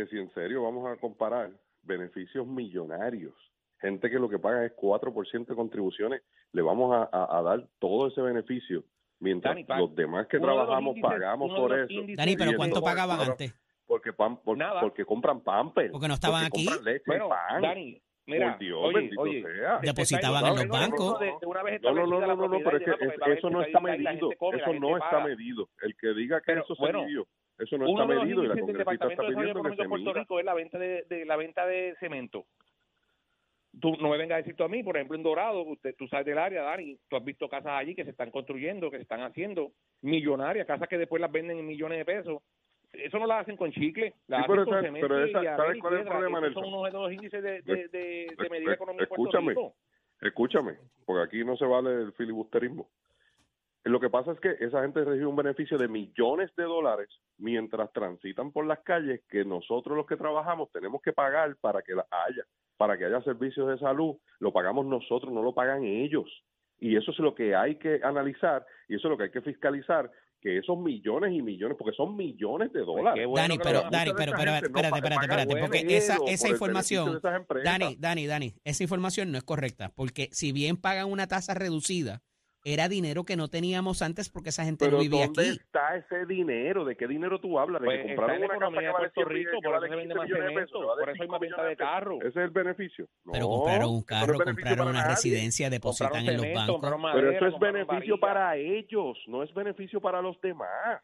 Que 0.00 0.06
si 0.06 0.16
en 0.18 0.32
serio 0.32 0.62
vamos 0.62 0.86
a 0.90 0.96
comparar 0.96 1.50
beneficios 1.82 2.46
millonarios, 2.46 3.34
gente 3.80 4.08
que 4.10 4.18
lo 4.18 4.28
que 4.30 4.38
paga 4.38 4.64
es 4.64 4.72
4% 4.76 5.46
de 5.46 5.54
contribuciones, 5.54 6.22
le 6.52 6.62
vamos 6.62 6.94
a, 6.94 7.08
a- 7.12 7.38
a 7.38 7.42
dar 7.42 7.66
todo 7.78 8.08
ese 8.08 8.20
beneficio, 8.22 8.84
mientras 9.18 9.54
Dani, 9.66 9.80
los 9.80 9.94
demás 9.94 10.26
que 10.26 10.38
trabajamos 10.38 10.96
índices- 10.96 11.02
pagamos 11.10 11.50
por 11.54 11.78
eso. 11.78 11.92
índices 11.92 12.16
Dani, 12.16 12.36
pero 12.36 12.52
¿cuánto 12.56 12.80
pagaban 12.82 13.20
antes? 13.20 13.54
Porque, 13.86 14.12
pan, 14.12 14.36
por- 14.42 14.56
Nada. 14.56 14.80
porque 14.80 15.04
compran 15.04 15.40
Pampers. 15.42 15.90
Porque 15.92 16.08
no 16.08 16.14
estaban 16.14 16.44
porque 16.48 16.60
aquí. 16.60 16.66
compran 16.66 16.84
leche 16.84 17.04
Bueno, 17.06 17.28
pan. 17.28 17.62
Dani, 17.62 18.02
mira, 18.26 18.50
por 18.52 18.58
Dios, 18.60 18.78
oye, 18.82 18.94
bendito 18.94 19.20
oye, 19.20 19.42
sea. 19.42 19.74
te- 19.74 19.80
te 19.80 19.86
Depositaban 19.88 20.46
en 20.46 20.54
los 20.56 20.68
bancos. 20.68 21.20
de- 21.20 21.34
de 21.40 21.46
una 21.46 21.62
vez 21.62 21.82
No, 21.82 21.92
no, 21.92 22.06
no, 22.06 22.20
no, 22.36 22.48
no, 22.48 22.58
pero 22.64 22.76
es 22.78 22.84
que 22.84 22.90
es- 23.04 23.38
eso 23.38 23.50
no 23.50 23.62
está 23.62 23.80
medido. 23.80 24.30
come, 24.38 24.58
Eso 24.58 24.72
no 24.74 24.96
está 24.96 25.20
medido. 25.24 25.68
El 25.82 25.94
que 25.96 26.14
diga 26.14 26.38
que 26.40 26.44
Pero, 26.46 26.62
eso 26.62 26.74
se 26.74 26.80
bueno, 26.82 27.04
midió, 27.04 27.26
eso 27.60 27.78
no 27.78 27.88
Uno 27.90 28.02
está 28.02 28.06
de 28.12 28.14
los 28.14 28.24
medido 28.24 28.44
y 28.44 28.48
la 28.48 28.54
del 28.54 28.66
Departamento 28.66 29.22
está 29.22 29.22
de 29.22 29.28
Desarrollo 29.46 29.76
que 29.76 29.82
de 29.82 29.88
Puerto. 29.88 30.12
Rico 30.14 30.38
es 30.38 30.44
la 30.44 30.54
venta 30.54 30.78
de, 30.78 31.04
de 31.08 31.24
la 31.24 31.36
venta 31.36 31.66
de 31.66 31.94
cemento. 32.00 32.46
Tú 33.80 33.96
no 34.00 34.08
me 34.10 34.18
vengas 34.18 34.34
a 34.34 34.38
decir 34.38 34.56
tú 34.56 34.64
a 34.64 34.68
mí, 34.68 34.82
por 34.82 34.96
ejemplo, 34.96 35.16
en 35.16 35.22
Dorado, 35.22 35.62
usted, 35.62 35.94
tú 35.96 36.08
sabes 36.08 36.26
del 36.26 36.38
área, 36.38 36.62
Dani, 36.62 36.98
tú 37.08 37.16
has 37.16 37.24
visto 37.24 37.48
casas 37.48 37.72
allí 37.72 37.94
que 37.94 38.02
se 38.04 38.10
están 38.10 38.30
construyendo, 38.32 38.90
que 38.90 38.96
se 38.96 39.02
están 39.04 39.22
haciendo 39.22 39.70
millonarias, 40.02 40.66
casas 40.66 40.88
que 40.88 40.98
después 40.98 41.20
las 41.20 41.30
venden 41.30 41.58
en 41.58 41.66
millones 41.66 41.98
de 41.98 42.04
pesos. 42.04 42.42
Eso 42.92 43.20
no 43.20 43.26
las 43.28 43.42
hacen 43.42 43.56
con 43.56 43.70
chicle, 43.70 44.14
las 44.26 44.40
Sí, 44.40 44.44
hacen 44.44 44.46
pero 44.48 44.64
con 44.64 44.74
esa- 44.74 44.82
cemento 44.86 45.06
pero 45.08 45.26
y 45.26 45.30
esa- 45.30 45.56
¿sabes 45.56 45.78
cuál 45.80 45.94
es 45.94 46.00
el 46.00 46.06
problema, 46.08 46.52
son 46.52 46.64
unos 46.64 46.84
de 46.84 46.90
los 46.90 47.12
índices 47.12 47.42
de, 47.42 47.62
de, 47.62 47.88
de, 47.88 48.34
de 48.36 48.50
medida 48.50 48.72
económica 48.74 49.06
Puerto. 49.06 49.38
Rico. 49.40 49.74
Escúchame, 50.20 50.74
porque 51.06 51.22
aquí 51.22 51.44
no 51.44 51.56
se 51.56 51.64
vale 51.64 51.90
el 52.02 52.12
filibusterismo. 52.14 52.88
Lo 53.84 53.98
que 53.98 54.10
pasa 54.10 54.32
es 54.32 54.40
que 54.40 54.56
esa 54.60 54.82
gente 54.82 55.02
recibe 55.04 55.26
un 55.26 55.36
beneficio 55.36 55.78
de 55.78 55.88
millones 55.88 56.50
de 56.56 56.64
dólares 56.64 57.08
mientras 57.38 57.90
transitan 57.92 58.52
por 58.52 58.66
las 58.66 58.80
calles 58.80 59.22
que 59.28 59.44
nosotros 59.44 59.96
los 59.96 60.06
que 60.06 60.16
trabajamos 60.16 60.70
tenemos 60.70 61.00
que 61.02 61.14
pagar 61.14 61.56
para 61.60 61.80
que 61.80 61.94
las 61.94 62.06
haya, 62.10 62.44
para 62.76 62.98
que 62.98 63.06
haya 63.06 63.22
servicios 63.22 63.68
de 63.68 63.78
salud, 63.78 64.16
lo 64.38 64.52
pagamos 64.52 64.84
nosotros, 64.84 65.32
no 65.32 65.42
lo 65.42 65.54
pagan 65.54 65.84
ellos. 65.84 66.28
Y 66.78 66.96
eso 66.96 67.10
es 67.10 67.18
lo 67.18 67.34
que 67.34 67.54
hay 67.54 67.76
que 67.76 68.00
analizar 68.02 68.66
y 68.88 68.96
eso 68.96 69.08
es 69.08 69.10
lo 69.10 69.16
que 69.16 69.24
hay 69.24 69.30
que 69.30 69.42
fiscalizar, 69.42 70.10
que 70.40 70.58
esos 70.58 70.78
millones 70.78 71.32
y 71.32 71.42
millones, 71.42 71.76
porque 71.78 71.94
son 71.94 72.16
millones 72.16 72.72
de 72.72 72.80
dólares. 72.80 73.20
qué 73.20 73.26
bueno 73.26 73.42
Dani, 73.42 73.58
que 73.58 73.64
pero, 73.64 73.82
Dani, 73.90 74.10
pero, 74.16 74.32
esa 74.32 74.38
pero, 74.38 74.50
no 74.50 74.56
espérate, 74.56 74.96
espérate, 74.96 75.26
espérate, 75.26 75.56
porque 75.56 75.96
esa, 75.96 76.16
por 76.16 76.28
esa 76.28 76.48
información, 76.48 77.04
beneficio 77.06 77.12
de 77.12 77.18
esas 77.18 77.40
empresas. 77.40 77.78
Dani, 77.78 77.96
Dani, 77.98 78.26
Dani, 78.26 78.54
esa 78.64 78.82
información 78.82 79.32
no 79.32 79.38
es 79.38 79.44
correcta, 79.44 79.90
porque 79.94 80.28
si 80.32 80.52
bien 80.52 80.76
pagan 80.76 81.10
una 81.10 81.26
tasa 81.26 81.54
reducida, 81.54 82.22
era 82.64 82.88
dinero 82.88 83.24
que 83.24 83.36
no 83.36 83.48
teníamos 83.48 84.02
antes 84.02 84.28
porque 84.28 84.50
esa 84.50 84.64
gente 84.64 84.84
Pero 84.84 84.98
no 84.98 85.02
vivía 85.02 85.26
¿dónde 85.26 85.48
aquí. 85.48 85.58
está 85.58 85.96
ese 85.96 86.26
dinero? 86.26 86.84
¿De 86.84 86.96
qué 86.96 87.06
dinero 87.06 87.40
tú 87.40 87.58
hablas? 87.58 87.80
¿De 87.80 87.86
Pues 87.86 88.02
que 88.02 88.08
compraron 88.14 88.42
una 88.42 88.48
casa 88.58 88.70
de 88.70 88.92
Puerto 88.92 89.20
100 89.22 89.28
Rico, 89.28 89.50
por 89.62 89.74
eso 89.76 89.86
se 89.86 89.96
vende 89.96 90.14
15 90.14 90.14
más 90.14 90.24
millones 90.24 90.42
de 90.44 90.48
cemento, 90.50 90.60
pesos, 90.72 90.80
que 90.80 90.86
vale 90.86 91.00
por 91.00 91.08
eso 91.10 91.22
hay 91.22 91.26
5 91.26 91.32
más 91.32 91.40
venta 91.40 91.64
de 91.64 91.76
carros. 91.76 92.18
Ese 92.20 92.28
es 92.28 92.36
el 92.36 92.50
beneficio. 92.50 93.06
Pero 93.32 93.38
No, 93.44 93.48
compraron 93.48 93.88
un 93.90 93.96
no 94.00 94.04
carro, 94.04 94.26
beneficio 94.38 94.54
compraron 94.54 94.88
una 94.88 94.98
nadie. 95.00 95.10
residencia, 95.14 95.70
depositan 95.70 96.10
Compraron 96.10 96.28
en 96.28 96.36
los 96.36 96.54
bancos. 96.54 96.74
compraron 96.74 97.02
Pero 97.02 97.14
madera, 97.14 97.36
eso 97.36 97.46
es 97.46 97.60
beneficio 97.60 97.96
varilla. 97.96 98.20
para 98.20 98.56
ellos, 98.56 99.18
no 99.26 99.42
es 99.42 99.54
beneficio 99.54 100.00
para 100.00 100.20
los 100.22 100.40
demás. 100.40 101.00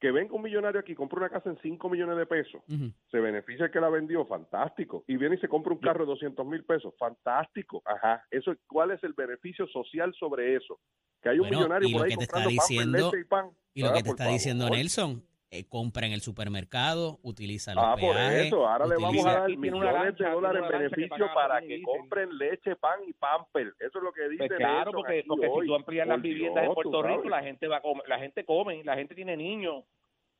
Que 0.00 0.12
venga 0.12 0.32
un 0.34 0.42
millonario 0.42 0.80
aquí, 0.80 0.94
compra 0.94 1.18
una 1.18 1.28
casa 1.28 1.50
en 1.50 1.58
5 1.60 1.90
millones 1.90 2.16
de 2.16 2.26
pesos, 2.26 2.62
se 3.10 3.18
beneficia 3.18 3.64
el 3.66 3.72
que 3.72 3.80
la 3.80 3.88
vendió, 3.88 4.24
fantástico. 4.26 5.02
Y 5.08 5.16
viene 5.16 5.34
y 5.34 5.38
se 5.38 5.48
compra 5.48 5.72
un 5.72 5.80
carro 5.80 6.04
de 6.04 6.10
200 6.12 6.46
mil 6.46 6.64
pesos, 6.64 6.94
fantástico. 6.98 7.82
Ajá. 7.84 8.24
Eso, 8.30 8.54
¿Cuál 8.68 8.92
es 8.92 9.02
el 9.02 9.12
beneficio 9.14 9.66
social 9.66 10.14
sobre 10.18 10.54
eso? 10.54 10.78
Que 11.20 11.30
hay 11.30 11.38
un 11.40 11.48
Bueno, 11.48 11.58
millonario 11.58 11.88
y 11.88 11.92
por 11.92 12.00
lo 12.00 12.04
ahí 12.04 12.10
que 12.12 12.16
te 12.18 12.22
está 12.24 12.34
comprando 12.36 12.56
pan, 12.60 12.68
diciendo- 12.68 12.98
leche 13.10 13.20
y 13.20 13.24
pan. 13.24 13.50
Y 13.74 13.82
lo 13.82 13.88
Ah, 13.88 13.92
que 13.94 14.02
te 14.02 14.10
por 14.10 14.20
está 14.20 14.32
diciendo 14.32 14.70
Nelson, 14.70 15.22
eh, 15.50 15.64
compra 15.66 16.06
en 16.06 16.12
el 16.12 16.20
supermercado, 16.20 17.18
utiliza 17.22 17.74
los 17.74 17.82
Ah, 17.82 17.96
por 17.98 18.14
peajes, 18.14 18.46
eso, 18.48 18.68
ahora 18.68 18.86
le 18.86 18.96
vamos 18.96 19.24
a 19.26 19.32
dar 19.32 19.48
millones 19.56 20.16
de 20.18 20.30
dólares 20.30 20.62
en 20.62 20.68
que 20.70 20.76
beneficio 20.78 21.26
para 21.34 21.60
que 21.60 21.66
dicen. 21.68 21.82
compren 21.84 22.36
leche, 22.38 22.76
pan 22.76 23.00
y 23.06 23.12
pamper. 23.14 23.68
Eso 23.78 23.98
es 23.98 24.04
lo 24.04 24.12
que 24.12 24.28
dice 24.28 24.46
Pues 24.46 24.58
claro, 24.58 24.92
porque, 24.92 25.24
porque 25.26 25.46
si 25.48 25.66
tú 25.66 25.74
amplías 25.74 26.06
las 26.06 26.20
viviendas 26.20 26.64
en 26.64 26.70
Dios, 26.70 26.74
tú 26.82 26.90
Puerto 26.90 27.02
Rico, 27.02 27.16
sabes. 27.22 27.30
la 27.30 27.42
gente 27.42 27.66
va 27.66 27.76
a 27.78 27.80
comer, 27.80 28.04
la 28.08 28.18
gente 28.18 28.44
come, 28.44 28.84
la 28.84 28.94
gente 28.96 29.14
tiene 29.14 29.36
niños, 29.38 29.84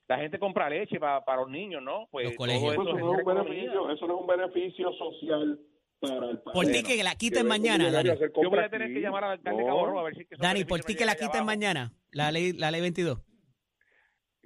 la 0.09 0.19
gente 0.19 0.39
compra 0.39 0.69
leche 0.69 1.01
para, 1.01 1.25
para 1.25 1.41
los 1.43 1.51
niños, 1.51 1.83
¿no? 1.83 2.07
Pues 2.11 2.25
Los 2.27 2.33
todo 2.35 2.47
colegios. 2.47 2.73
eso 2.75 2.83
Eso 2.83 2.91
es 2.91 3.01
no 3.03 3.15
es 3.15 3.19
un 3.21 3.25
beneficio, 3.25 3.91
eso 3.91 4.07
no 4.07 4.15
es 4.15 4.21
un 4.21 4.27
beneficio 4.27 4.93
social 4.93 5.61
para 6.01 6.31
el 6.31 6.39
país. 6.41 6.55
Por 6.55 6.67
ti 6.67 6.83
que 6.83 7.03
la 7.03 7.15
quiten 7.15 7.47
mañana, 7.47 7.91
Dani. 7.91 8.11
Yo 8.11 8.51
voy 8.51 8.59
a 8.59 8.69
tener 8.69 8.85
aquí. 8.87 8.95
que 8.95 9.01
llamar 9.01 9.25
al 9.25 9.31
alcalde 9.33 9.61
No. 9.63 9.67
Cabo 9.67 9.87
Rojo 9.87 9.99
a 10.01 10.03
ver 10.05 10.15
si 10.17 10.21
es 10.23 10.29
que 10.29 10.37
Dani, 10.39 10.65
por 10.65 10.81
ti 10.81 10.95
que 10.95 11.07
la 11.07 11.15
quiten 11.15 11.45
mañana, 11.47 11.93
la 12.13 12.31
ley, 12.31 12.53
la 12.53 12.71
ley 12.71 12.81
22. 12.83 13.19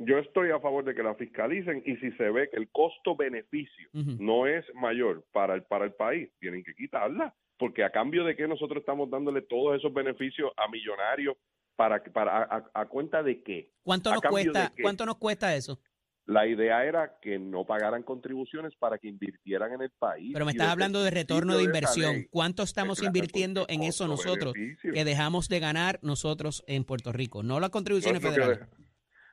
Yo 0.04 0.18
estoy 0.18 0.50
a 0.50 0.60
favor 0.60 0.84
de 0.84 0.94
que 0.94 1.02
la 1.02 1.14
fiscalicen 1.14 1.82
y 1.86 1.96
si 1.96 2.10
se 2.12 2.30
ve 2.30 2.48
que 2.50 2.56
el 2.56 2.68
costo-beneficio 2.70 3.88
no 3.92 4.46
es 4.46 4.64
mayor 4.74 5.24
para 5.32 5.54
el, 5.54 5.62
para 5.64 5.84
el 5.84 5.92
país, 5.92 6.28
tienen 6.40 6.62
que 6.64 6.74
quitarla. 6.74 7.34
Porque 7.58 7.84
a 7.84 7.90
cambio 7.90 8.24
de 8.24 8.34
que 8.34 8.48
nosotros 8.48 8.80
estamos 8.80 9.08
dándole 9.10 9.42
todos 9.42 9.76
esos 9.78 9.92
beneficios 9.94 10.50
a 10.56 10.68
millonarios, 10.68 11.36
para, 11.76 12.02
para 12.02 12.70
a, 12.74 12.86
cuenta 12.86 13.22
de 13.22 13.42
qué? 13.42 13.70
¿Cuánto 13.82 14.10
¿A 14.10 14.14
nos 14.14 14.22
cuesta, 14.22 14.72
qué? 14.76 14.82
cuánto 14.82 15.06
nos 15.06 15.16
cuesta 15.16 15.54
eso? 15.54 15.80
La 16.26 16.46
idea 16.46 16.84
era 16.84 17.18
que 17.20 17.38
no 17.38 17.64
pagaran 17.64 18.04
contribuciones 18.04 18.74
para 18.76 18.98
que 18.98 19.08
invirtieran 19.08 19.72
en 19.72 19.82
el 19.82 19.90
país. 19.90 20.30
Pero 20.32 20.44
me 20.44 20.52
estás 20.52 20.68
hablando 20.68 21.02
de 21.02 21.10
retorno 21.10 21.56
de 21.56 21.64
inversión. 21.64 22.26
¿Cuánto 22.30 22.62
estamos 22.62 23.02
invirtiendo 23.02 23.66
en 23.68 23.82
eso 23.82 24.06
nosotros 24.06 24.54
que 24.54 25.04
dejamos 25.04 25.48
de 25.48 25.58
ganar 25.60 25.98
nosotros 26.02 26.62
en 26.68 26.84
Puerto 26.84 27.12
Rico? 27.12 27.42
No 27.42 27.58
las 27.58 27.70
contribuciones 27.70 28.22
federales. 28.22 28.60
de- 28.60 28.91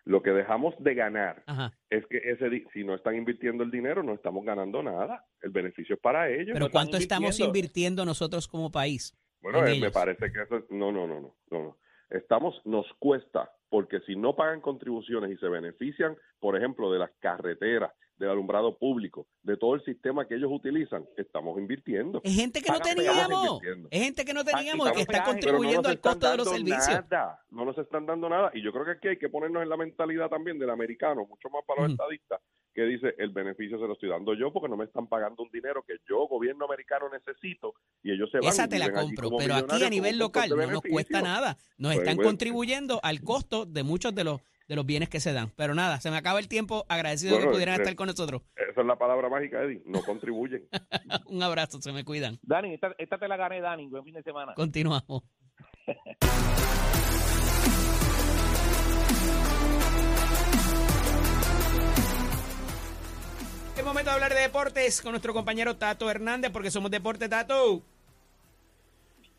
lo 0.09 0.23
que 0.23 0.31
dejamos 0.31 0.73
de 0.79 0.95
ganar 0.95 1.43
Ajá. 1.45 1.71
es 1.87 2.03
que 2.07 2.17
ese 2.17 2.65
si 2.73 2.83
no 2.83 2.95
están 2.95 3.15
invirtiendo 3.15 3.63
el 3.63 3.69
dinero, 3.69 4.01
no 4.01 4.15
estamos 4.15 4.43
ganando 4.43 4.81
nada. 4.81 5.23
El 5.39 5.51
beneficio 5.51 5.93
es 5.93 6.01
para 6.01 6.31
ellos. 6.31 6.49
Pero 6.53 6.71
¿cuánto 6.71 6.97
estamos 6.97 7.39
invirtiendo. 7.39 8.03
nosotros 8.05 8.47
como 8.47 8.71
país? 8.71 9.15
Bueno, 9.39 9.63
en 9.67 9.75
eh, 9.75 9.79
me 9.79 9.91
parece 9.91 10.31
que 10.31 10.41
eso 10.41 10.57
es- 10.57 10.71
no, 10.71 10.91
no, 10.91 11.05
no, 11.05 11.21
no, 11.21 11.35
no, 11.51 11.63
no. 11.63 11.77
Estamos, 12.09 12.59
nos 12.65 12.87
cuesta, 12.97 13.51
porque 13.69 13.99
si 14.07 14.15
no 14.15 14.35
pagan 14.35 14.61
contribuciones 14.61 15.29
y 15.29 15.37
se 15.37 15.47
benefician, 15.47 16.17
por 16.39 16.57
ejemplo, 16.57 16.91
de 16.91 16.97
las 16.97 17.11
carreteras, 17.19 17.91
del 18.19 18.29
alumbrado 18.29 18.77
público, 18.77 19.25
de 19.43 19.55
todo 19.55 19.75
el 19.75 19.83
sistema 19.85 20.27
que 20.27 20.35
ellos 20.35 20.51
utilizan, 20.51 21.05
estamos 21.17 21.57
invirtiendo. 21.57 22.19
Es 22.23 22.35
gente 22.35 22.61
que 22.61 22.71
no 22.71 22.79
teníamos. 22.79 23.61
Es 23.89 24.03
gente 24.03 24.25
que 24.25 24.33
no 24.33 24.43
teníamos 24.43 24.89
y 24.89 24.93
que 24.93 25.01
está 25.01 25.19
no 25.19 25.25
contribuyendo 25.25 25.87
al 25.89 25.99
costo 25.99 26.29
de 26.29 26.37
los 26.37 26.49
servicios. 26.49 27.01
Nada, 27.09 27.41
no 27.49 27.63
nos 27.65 27.77
están 27.77 28.05
dando 28.05 28.27
nada. 28.27 28.51
Y 28.53 28.61
yo 28.61 28.71
creo 28.73 28.83
que 28.85 28.91
aquí 28.91 29.07
hay 29.07 29.17
que 29.17 29.29
ponernos 29.29 29.63
en 29.63 29.69
la 29.69 29.77
mentalidad 29.77 30.29
también 30.29 30.59
del 30.59 30.69
americano, 30.69 31.25
mucho 31.25 31.49
más 31.49 31.63
para 31.65 31.83
los 31.83 31.91
estadistas, 31.91 32.41
que 32.73 32.83
dice 32.83 33.15
el 33.17 33.29
beneficio 33.29 33.79
se 33.79 33.87
lo 33.87 33.93
estoy 33.93 34.09
dando 34.09 34.33
yo 34.33 34.51
porque 34.51 34.67
no 34.69 34.75
me 34.77 34.85
están 34.85 35.07
pagando 35.07 35.41
un 35.43 35.49
dinero 35.51 35.83
que 35.87 35.95
yo, 36.07 36.27
gobierno 36.27 36.65
americano, 36.65 37.05
necesito 37.09 37.73
y 38.03 38.11
ellos 38.11 38.29
se 38.31 38.39
van. 38.39 38.49
Esa 38.49 38.67
te 38.67 38.79
la 38.79 38.91
compro, 38.91 39.29
pero 39.37 39.55
aquí 39.55 39.81
a 39.83 39.89
nivel 39.89 40.19
local 40.19 40.49
no 40.49 40.67
nos 40.67 40.81
cuesta 40.81 41.21
nada. 41.21 41.57
Nos 41.77 41.93
Pues, 41.93 41.99
están 41.99 42.17
bueno. 42.17 42.29
contribuyendo 42.29 42.99
al 43.01 43.21
costo 43.21 43.65
de 43.65 43.83
muchos 43.83 44.13
de 44.13 44.25
los 44.25 44.41
de 44.69 44.75
los 44.75 44.85
bienes 44.85 45.09
que 45.09 45.19
se 45.19 45.33
dan. 45.33 45.51
Pero 45.55 45.73
nada, 45.75 45.99
se 45.99 46.09
me 46.11 46.17
acaba 46.17 46.39
el 46.39 46.47
tiempo. 46.47 46.85
Agradecido 46.87 47.33
Bueno, 47.33 47.47
que 47.47 47.53
pudieran 47.53 47.75
eh, 47.75 47.81
estar 47.81 47.95
con 47.95 48.07
nosotros. 48.07 48.43
Esa 48.55 48.81
es 48.81 48.87
la 48.87 48.95
palabra 48.95 49.27
mágica, 49.27 49.61
Eddie. 49.63 49.81
No 49.85 50.01
contribuyen. 50.03 50.69
Un 51.25 51.43
abrazo, 51.43 51.81
se 51.81 51.91
me 51.91 52.05
cuidan. 52.05 52.39
Dani, 52.43 52.75
esta, 52.75 52.93
esta 52.99 53.17
te 53.17 53.27
la 53.27 53.35
gané, 53.35 53.59
Dani, 53.59 53.87
buen 53.87 54.05
fin 54.05 54.13
de 54.13 54.23
semana. 54.23 54.53
Continuamos. 54.53 55.23
Es 63.75 63.85
momento 63.85 64.09
de 64.09 64.15
hablar 64.15 64.33
de 64.33 64.41
deportes 64.41 65.01
con 65.01 65.13
nuestro 65.13 65.33
compañero 65.33 65.77
Tato 65.77 66.11
Hernández, 66.11 66.51
porque 66.51 66.69
somos 66.69 66.91
Deporte 66.91 67.29
Tato. 67.29 67.81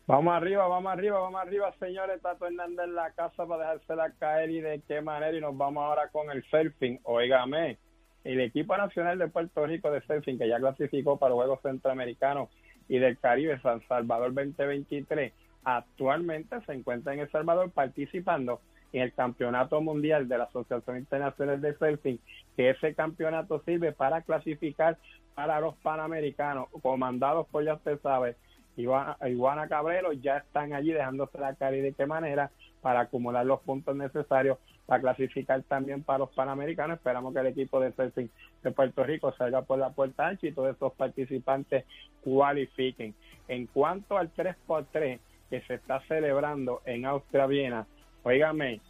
Vamos 0.07 0.33
arriba, 0.33 0.67
vamos 0.67 0.91
arriba, 0.91 1.19
vamos 1.19 1.41
arriba, 1.41 1.73
señores. 1.79 2.21
Tato 2.21 2.47
Hernández 2.47 2.85
en 2.85 2.95
la 2.95 3.11
casa 3.11 3.45
para 3.45 3.73
dejársela 3.73 4.11
caer 4.19 4.49
y 4.49 4.59
de 4.59 4.81
qué 4.87 4.99
manera. 5.01 5.37
Y 5.37 5.41
nos 5.41 5.55
vamos 5.55 5.83
ahora 5.83 6.09
con 6.09 6.31
el 6.31 6.43
surfing. 6.49 6.99
Óigame, 7.03 7.77
el 8.23 8.39
equipo 8.41 8.75
nacional 8.75 9.19
de 9.19 9.27
Puerto 9.27 9.65
Rico 9.65 9.91
de 9.91 10.01
surfing, 10.01 10.39
que 10.39 10.47
ya 10.47 10.59
clasificó 10.59 11.17
para 11.17 11.29
los 11.29 11.37
Juegos 11.37 11.61
Centroamericanos 11.61 12.49
y 12.87 12.97
del 12.97 13.17
Caribe 13.19 13.59
San 13.61 13.81
Salvador 13.87 14.33
2023, 14.33 15.33
actualmente 15.63 16.59
se 16.65 16.73
encuentra 16.73 17.13
en 17.13 17.19
El 17.19 17.31
Salvador 17.31 17.71
participando 17.71 18.59
en 18.93 19.03
el 19.03 19.13
Campeonato 19.13 19.79
Mundial 19.81 20.27
de 20.27 20.37
la 20.37 20.45
Asociación 20.45 20.97
Internacional 20.97 21.61
de 21.61 21.75
Surfing, 21.75 22.19
que 22.57 22.71
ese 22.71 22.93
campeonato 22.95 23.61
sirve 23.63 23.93
para 23.93 24.23
clasificar 24.23 24.97
para 25.35 25.61
los 25.61 25.75
Panamericanos, 25.77 26.67
comandados 26.81 27.47
por, 27.47 27.63
ya 27.63 27.75
usted 27.75 27.99
sabe, 28.01 28.35
Iguana, 28.81 29.17
Iguana 29.27 29.67
Cabrero, 29.67 30.13
ya 30.13 30.37
están 30.37 30.73
allí 30.73 30.91
dejándose 30.91 31.37
la 31.39 31.55
cara 31.55 31.75
y 31.75 31.81
de 31.81 31.93
qué 31.93 32.05
manera 32.05 32.51
para 32.81 33.01
acumular 33.01 33.45
los 33.45 33.61
puntos 33.61 33.95
necesarios 33.95 34.57
para 34.85 35.01
clasificar 35.01 35.61
también 35.63 36.03
para 36.03 36.19
los 36.19 36.29
Panamericanos. 36.31 36.97
Esperamos 36.97 37.33
que 37.33 37.39
el 37.39 37.47
equipo 37.47 37.79
de 37.79 37.93
surfing 37.93 38.29
de 38.63 38.71
Puerto 38.71 39.03
Rico 39.03 39.31
salga 39.37 39.61
por 39.61 39.79
la 39.79 39.91
puerta 39.91 40.27
ancha 40.27 40.47
y 40.47 40.51
todos 40.51 40.75
esos 40.75 40.93
participantes 40.93 41.85
cualifiquen. 42.23 43.13
En 43.47 43.67
cuanto 43.67 44.17
al 44.17 44.33
3x3 44.33 45.19
que 45.49 45.61
se 45.61 45.75
está 45.75 46.01
celebrando 46.07 46.81
en 46.85 47.05
Austria, 47.05 47.45
Viena, 47.45 47.85
Óigame, 48.23 48.81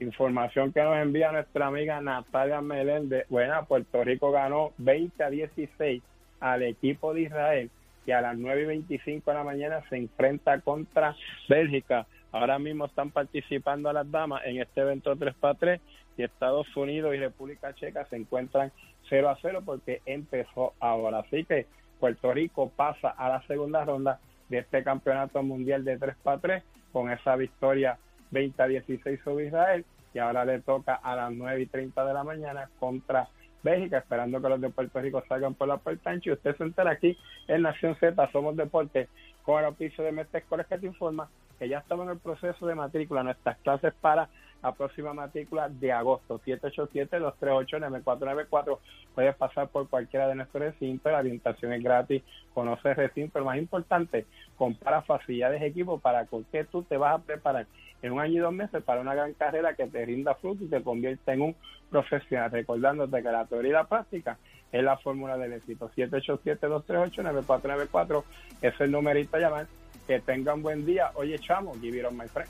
información 0.00 0.72
que 0.72 0.82
nos 0.82 0.96
envía 0.96 1.32
nuestra 1.32 1.66
amiga 1.66 2.00
Natalia 2.00 2.60
Meléndez. 2.60 3.26
Bueno, 3.28 3.64
Puerto 3.66 4.04
Rico 4.04 4.30
ganó 4.30 4.72
20 4.78 5.22
a 5.24 5.30
16 5.30 6.02
al 6.40 6.62
equipo 6.62 7.14
de 7.14 7.22
Israel 7.22 7.70
que 8.08 8.14
a 8.14 8.22
las 8.22 8.38
9 8.38 8.62
y 8.62 8.64
25 8.64 9.30
de 9.30 9.36
la 9.36 9.44
mañana 9.44 9.84
se 9.90 9.98
enfrenta 9.98 10.58
contra 10.62 11.14
Bélgica. 11.46 12.06
Ahora 12.32 12.58
mismo 12.58 12.86
están 12.86 13.10
participando 13.10 13.92
las 13.92 14.10
damas 14.10 14.40
en 14.46 14.62
este 14.62 14.80
evento 14.80 15.14
3x3 15.14 15.78
y 16.16 16.22
Estados 16.22 16.74
Unidos 16.74 17.14
y 17.14 17.18
República 17.18 17.74
Checa 17.74 18.06
se 18.06 18.16
encuentran 18.16 18.72
0 19.10 19.28
a 19.28 19.38
0 19.42 19.62
porque 19.62 20.00
empezó 20.06 20.72
ahora. 20.80 21.18
Así 21.18 21.44
que 21.44 21.66
Puerto 22.00 22.32
Rico 22.32 22.72
pasa 22.74 23.10
a 23.10 23.28
la 23.28 23.42
segunda 23.42 23.84
ronda 23.84 24.18
de 24.48 24.60
este 24.60 24.82
campeonato 24.82 25.42
mundial 25.42 25.84
de 25.84 26.00
3x3 26.00 26.62
con 26.94 27.10
esa 27.10 27.36
victoria 27.36 27.98
20 28.30 28.62
a 28.62 28.68
16 28.68 29.20
sobre 29.22 29.48
Israel 29.48 29.84
y 30.14 30.18
ahora 30.18 30.46
le 30.46 30.60
toca 30.60 30.94
a 30.94 31.14
las 31.14 31.30
9 31.30 31.60
y 31.60 31.66
30 31.66 32.06
de 32.06 32.14
la 32.14 32.24
mañana 32.24 32.70
contra 32.80 33.28
Bélgica, 33.62 33.98
esperando 33.98 34.40
que 34.40 34.48
los 34.48 34.60
de 34.60 34.70
Puerto 34.70 35.00
Rico 35.00 35.22
salgan 35.28 35.54
por 35.54 35.68
la 35.68 35.78
puerta 35.78 36.10
ancha 36.10 36.30
y 36.30 36.32
usted 36.32 36.56
se 36.56 36.64
entera 36.64 36.92
aquí 36.92 37.16
en 37.46 37.62
Nación 37.62 37.96
Z, 37.96 38.30
Somos 38.32 38.56
Deporte, 38.56 39.08
con 39.42 39.60
el 39.60 39.66
oficio 39.66 40.04
de 40.04 40.12
Mestre 40.12 40.40
Escoles 40.40 40.66
que 40.66 40.78
te 40.78 40.86
informa 40.86 41.28
que 41.58 41.68
ya 41.68 41.78
estamos 41.78 42.06
en 42.06 42.12
el 42.12 42.18
proceso 42.18 42.66
de 42.66 42.74
matrícula, 42.74 43.22
nuestras 43.22 43.58
clases 43.58 43.92
para 44.00 44.28
la 44.62 44.72
próxima 44.72 45.12
matrícula 45.12 45.68
de 45.68 45.92
agosto, 45.92 46.40
787-238-9494. 46.46 48.78
Puedes 49.14 49.36
pasar 49.36 49.68
por 49.68 49.88
cualquiera 49.88 50.26
de 50.28 50.34
nuestros 50.34 50.62
recintos, 50.62 51.12
la 51.12 51.18
orientación 51.18 51.72
es 51.72 51.82
gratis, 51.82 52.22
conoce 52.54 52.94
recinto, 52.94 53.32
pero 53.34 53.44
más 53.44 53.58
importante, 53.58 54.24
compara 54.56 55.02
facilidades 55.02 55.60
de 55.60 55.66
equipo 55.66 55.98
para 55.98 56.24
con 56.26 56.44
qué 56.44 56.64
tú 56.64 56.82
te 56.82 56.96
vas 56.96 57.14
a 57.14 57.18
preparar 57.22 57.66
en 58.02 58.12
un 58.12 58.20
año 58.20 58.34
y 58.34 58.38
dos 58.38 58.52
meses 58.52 58.82
para 58.82 59.00
una 59.00 59.14
gran 59.14 59.32
carrera 59.34 59.74
que 59.74 59.86
te 59.86 60.04
rinda 60.04 60.34
fruto 60.36 60.64
y 60.64 60.68
te 60.68 60.82
convierta 60.82 61.32
en 61.32 61.42
un 61.42 61.54
profesional, 61.90 62.50
recordándote 62.50 63.22
que 63.22 63.30
la 63.30 63.44
teoría 63.46 63.70
y 63.70 63.74
la 63.74 63.84
práctica 63.84 64.36
es 64.70 64.82
la 64.82 64.98
fórmula 64.98 65.38
del 65.38 65.54
éxito. 65.54 65.90
787-238-9494 65.96 68.24
es 68.62 68.80
el 68.80 68.90
numerito 68.90 69.36
a 69.36 69.40
llamar. 69.40 69.66
Que 70.06 70.20
tengan 70.20 70.62
buen 70.62 70.84
día. 70.86 71.10
Oye, 71.16 71.38
chamo, 71.38 71.74
give 71.82 71.98
it 71.98 72.06
on 72.06 72.16
my 72.16 72.26
friend. 72.28 72.48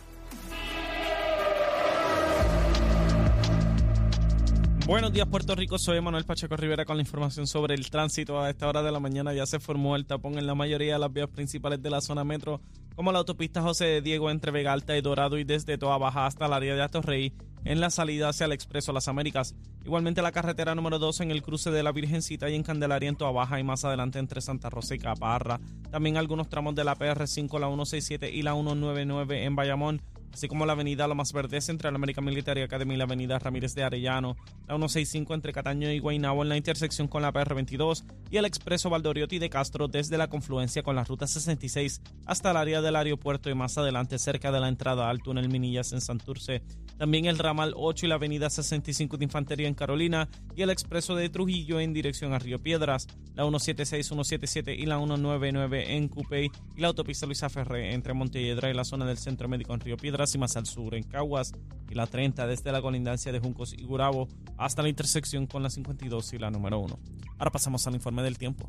Buenos 4.89 5.13
días 5.13 5.29
Puerto 5.29 5.55
Rico, 5.55 5.79
soy 5.79 6.01
Manuel 6.01 6.25
Pacheco 6.25 6.57
Rivera 6.57 6.87
con 6.87 6.97
la 6.97 7.03
información 7.03 7.47
sobre 7.47 7.75
el 7.75 7.91
tránsito. 7.91 8.41
A 8.41 8.49
esta 8.49 8.67
hora 8.67 8.83
de 8.83 8.91
la 8.91 8.99
mañana 8.99 9.35
ya 9.35 9.45
se 9.45 9.61
formó 9.61 9.97
el 9.97 10.07
tapón 10.07 10.39
en 10.39 10.47
la 10.47 10.55
mayoría 10.55 10.95
de 10.95 10.99
las 10.99 11.13
vías 11.13 11.29
principales 11.29 11.83
de 11.83 11.91
la 11.91 12.01
zona 12.01 12.25
metro, 12.25 12.63
como 12.97 13.13
la 13.13 13.19
autopista 13.19 13.61
José 13.61 13.85
de 13.85 14.01
Diego 14.01 14.31
entre 14.31 14.51
Vega 14.51 14.73
Alta 14.73 14.97
y 14.97 15.03
Dorado 15.03 15.37
y 15.37 15.45
desde 15.45 15.77
Toa 15.77 15.99
Baja 15.99 16.25
hasta 16.25 16.47
el 16.47 16.55
área 16.55 16.75
de 16.75 16.81
Atorrey 16.81 17.35
en 17.67 17.83
la 17.83 17.91
salida 17.91 18.31
hacia 18.31 18.47
el 18.47 18.53
Expreso 18.53 18.95
Las 18.95 19.09
Américas. 19.09 19.55
Igualmente 19.85 20.23
la 20.23 20.33
carretera 20.33 20.75
número 20.75 20.99
2 20.99 21.21
en 21.21 21.33
el 21.33 21.43
cruce 21.43 21.71
de 21.71 21.83
la 21.83 21.93
Virgencita 21.93 22.49
y 22.49 22.55
en 22.55 22.63
Candelaria 22.63 23.11
en 23.11 23.17
Toa 23.17 23.31
Baja 23.31 23.61
y 23.61 23.65
más 23.65 23.85
adelante 23.85 24.19
entre 24.19 24.41
Santa 24.41 24.71
Rosa 24.71 24.95
y 24.95 24.99
Caparra. 24.99 25.61
También 25.91 26.17
algunos 26.17 26.49
tramos 26.49 26.75
de 26.75 26.85
la 26.85 26.97
PR5, 26.97 27.61
la 27.61 27.67
167 27.67 28.31
y 28.31 28.41
la 28.41 28.55
199 28.55 29.45
en 29.45 29.55
Bayamón 29.55 30.01
así 30.33 30.49
como 30.49 30.67
la 30.67 30.73
avenida 30.73 31.07
Lomas 31.07 31.33
Verdes 31.33 31.69
entre 31.69 31.91
la 31.91 31.97
American 31.97 32.25
Military 32.25 32.63
Academy 32.63 32.95
y 32.95 32.97
la 32.97 33.05
avenida 33.05 33.39
Ramírez 33.39 33.75
de 33.75 33.85
Arellano, 33.85 34.37
la 34.67 34.75
165 34.75 35.35
entre 35.35 35.53
Cataño 35.53 35.91
y 35.91 35.99
Guaynabo 35.99 36.43
en 36.43 36.49
la 36.49 36.57
intersección 36.57 37.09
con 37.09 37.23
la 37.23 37.33
PR22 37.33 38.05
y 38.31 38.37
el 38.37 38.45
expreso 38.45 38.91
Valdoriotti 38.91 39.39
de 39.39 39.51
Castro 39.51 39.89
desde 39.89 40.19
la 40.19 40.29
confluencia 40.29 40.83
con 40.83 40.97
la 40.97 41.05
ruta 41.05 41.27
66 41.27 42.01
hasta 42.27 42.51
el 42.51 42.57
área 42.57 42.81
del 42.81 42.97
aeropuerto 42.97 43.51
y 43.51 43.55
más 43.55 43.79
adelante 43.79 44.19
cerca 44.19 44.53
de 44.53 44.61
la 44.61 44.69
entrada 44.69 45.09
al 45.09 45.23
túnel 45.23 45.49
Minillas 45.49 45.93
en 45.93 46.01
Santurce. 46.01 46.63
También 46.99 47.27
el 47.27 47.39
ramal 47.39 47.75
8 47.77 48.07
y 48.07 48.09
la 48.09 48.17
avenida 48.17 48.51
65 48.51 49.17
de 49.17 49.25
Infantería 49.25 49.69
en 49.69 49.75
Carolina 49.75 50.29
y 50.57 50.63
el 50.63 50.71
expreso 50.71 51.15
de 51.15 51.29
Trujillo 51.29 51.79
en 51.79 51.93
dirección 51.93 52.33
a 52.33 52.41
Río 52.41 52.59
Piedras, 52.59 53.07
la 53.35 53.45
176, 53.45 54.07
177 54.07 54.75
y 54.75 54.85
la 54.85 54.97
199 54.99 55.97
en 55.97 56.09
Cupey 56.09 56.51
y 56.77 56.81
la 56.81 56.89
autopista 56.89 57.27
Luisa 57.27 57.49
Ferré 57.49 57.95
entre 57.95 58.15
Montelledra 58.15 58.69
y 58.69 58.75
la 58.75 58.85
zona 58.85 59.07
del 59.07 59.19
Centro 59.19 59.49
Médico 59.49 59.75
en 59.75 59.81
Río 59.81 59.97
Piedras 59.97 60.18
y 60.35 60.39
más 60.39 60.57
al 60.57 60.67
sur 60.67 60.95
en 60.97 61.05
Caguas 61.05 61.53
y 61.89 61.95
la 61.95 62.07
30 62.07 62.47
desde 62.47 62.73
la 62.73 62.83
colindancia 62.83 63.31
de 63.31 63.39
Juncos 63.39 63.73
y 63.73 63.85
Gurabo 63.85 64.29
hasta 64.57 64.83
la 64.83 64.89
intersección 64.89 65.47
con 65.47 65.63
la 65.63 65.71
52 65.71 66.33
y 66.33 66.39
la 66.39 66.51
número 66.51 66.81
1. 66.81 66.99
Ahora 67.39 67.53
pasamos 67.53 67.87
al 67.87 67.95
informe 67.95 68.23
del 68.23 68.37
tiempo. 68.37 68.69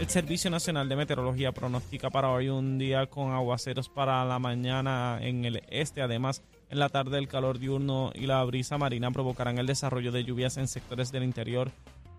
El 0.00 0.08
Servicio 0.08 0.50
Nacional 0.50 0.88
de 0.88 0.96
Meteorología 0.96 1.52
pronostica 1.52 2.10
para 2.10 2.30
hoy 2.30 2.48
un 2.48 2.76
día 2.76 3.06
con 3.06 3.32
aguaceros 3.32 3.88
para 3.88 4.24
la 4.24 4.38
mañana 4.38 5.18
en 5.22 5.44
el 5.44 5.62
este. 5.68 6.02
Además, 6.02 6.42
en 6.68 6.80
la 6.80 6.88
tarde 6.88 7.18
el 7.18 7.28
calor 7.28 7.58
diurno 7.58 8.10
y 8.14 8.26
la 8.26 8.42
brisa 8.44 8.76
marina 8.76 9.10
provocarán 9.10 9.58
el 9.58 9.66
desarrollo 9.66 10.12
de 10.12 10.24
lluvias 10.24 10.58
en 10.58 10.68
sectores 10.68 11.12
del 11.12 11.22
interior, 11.22 11.70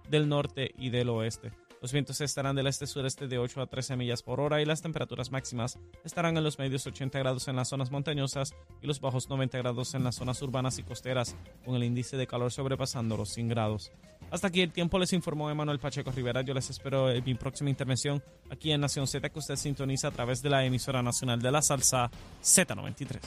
del 0.10 0.28
norte 0.28 0.72
y 0.78 0.89
del 0.89 1.10
oeste. 1.10 1.52
Los 1.81 1.91
vientos 1.91 2.19
estarán 2.21 2.55
del 2.55 2.67
este-sureste 2.67 3.27
de 3.27 3.37
8 3.37 3.61
a 3.61 3.67
13 3.67 3.97
millas 3.97 4.23
por 4.23 4.39
hora 4.39 4.61
y 4.61 4.65
las 4.65 4.81
temperaturas 4.81 5.31
máximas 5.31 5.77
estarán 6.03 6.35
en 6.35 6.43
los 6.43 6.57
medios 6.57 6.87
80 6.87 7.19
grados 7.19 7.47
en 7.47 7.55
las 7.55 7.69
zonas 7.69 7.91
montañosas 7.91 8.55
y 8.81 8.87
los 8.87 8.99
bajos 8.99 9.29
90 9.29 9.57
grados 9.59 9.93
en 9.93 10.03
las 10.03 10.15
zonas 10.15 10.41
urbanas 10.41 10.79
y 10.79 10.83
costeras, 10.83 11.35
con 11.63 11.75
el 11.75 11.83
índice 11.83 12.17
de 12.17 12.25
calor 12.25 12.51
sobrepasando 12.51 13.15
los 13.15 13.29
100 13.29 13.49
grados. 13.49 13.91
Hasta 14.31 14.47
aquí 14.47 14.61
el 14.61 14.71
tiempo 14.71 14.97
les 14.97 15.13
informó 15.13 15.49
Emanuel 15.49 15.79
Pacheco 15.79 16.11
Rivera. 16.11 16.41
Yo 16.41 16.53
les 16.53 16.69
espero 16.69 17.11
en 17.11 17.23
mi 17.23 17.35
próxima 17.35 17.69
intervención 17.69 18.23
aquí 18.49 18.71
en 18.71 18.81
Nación 18.81 19.07
Z 19.07 19.29
que 19.29 19.39
usted 19.39 19.55
sintoniza 19.55 20.09
a 20.09 20.11
través 20.11 20.41
de 20.41 20.49
la 20.49 20.65
emisora 20.65 21.01
nacional 21.03 21.41
de 21.41 21.51
la 21.51 21.61
salsa 21.61 22.09
Z93. 22.43 23.19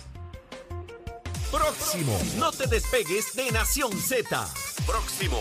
Próximo. 1.51 2.19
No 2.39 2.51
te 2.53 2.67
despegues 2.67 3.33
de 3.35 3.51
Nación 3.51 3.93
Z. 3.93 4.49
Próximo. 4.87 5.41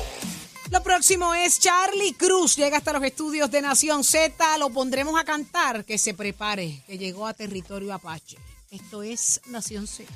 Lo 0.71 0.83
próximo 0.83 1.33
es 1.33 1.59
Charlie 1.59 2.13
Cruz. 2.13 2.55
Llega 2.55 2.77
hasta 2.77 2.93
los 2.93 3.03
estudios 3.03 3.49
de 3.49 3.61
Nación 3.61 4.03
Z. 4.03 4.57
Lo 4.59 4.69
pondremos 4.69 5.19
a 5.19 5.23
cantar. 5.23 5.83
Que 5.83 5.97
se 5.97 6.13
prepare, 6.13 6.83
que 6.85 6.97
llegó 6.97 7.25
a 7.25 7.33
territorio 7.33 7.91
Apache. 7.91 8.37
Esto 8.69 9.01
es 9.01 9.41
Nación 9.47 9.87
Z. 9.87 10.07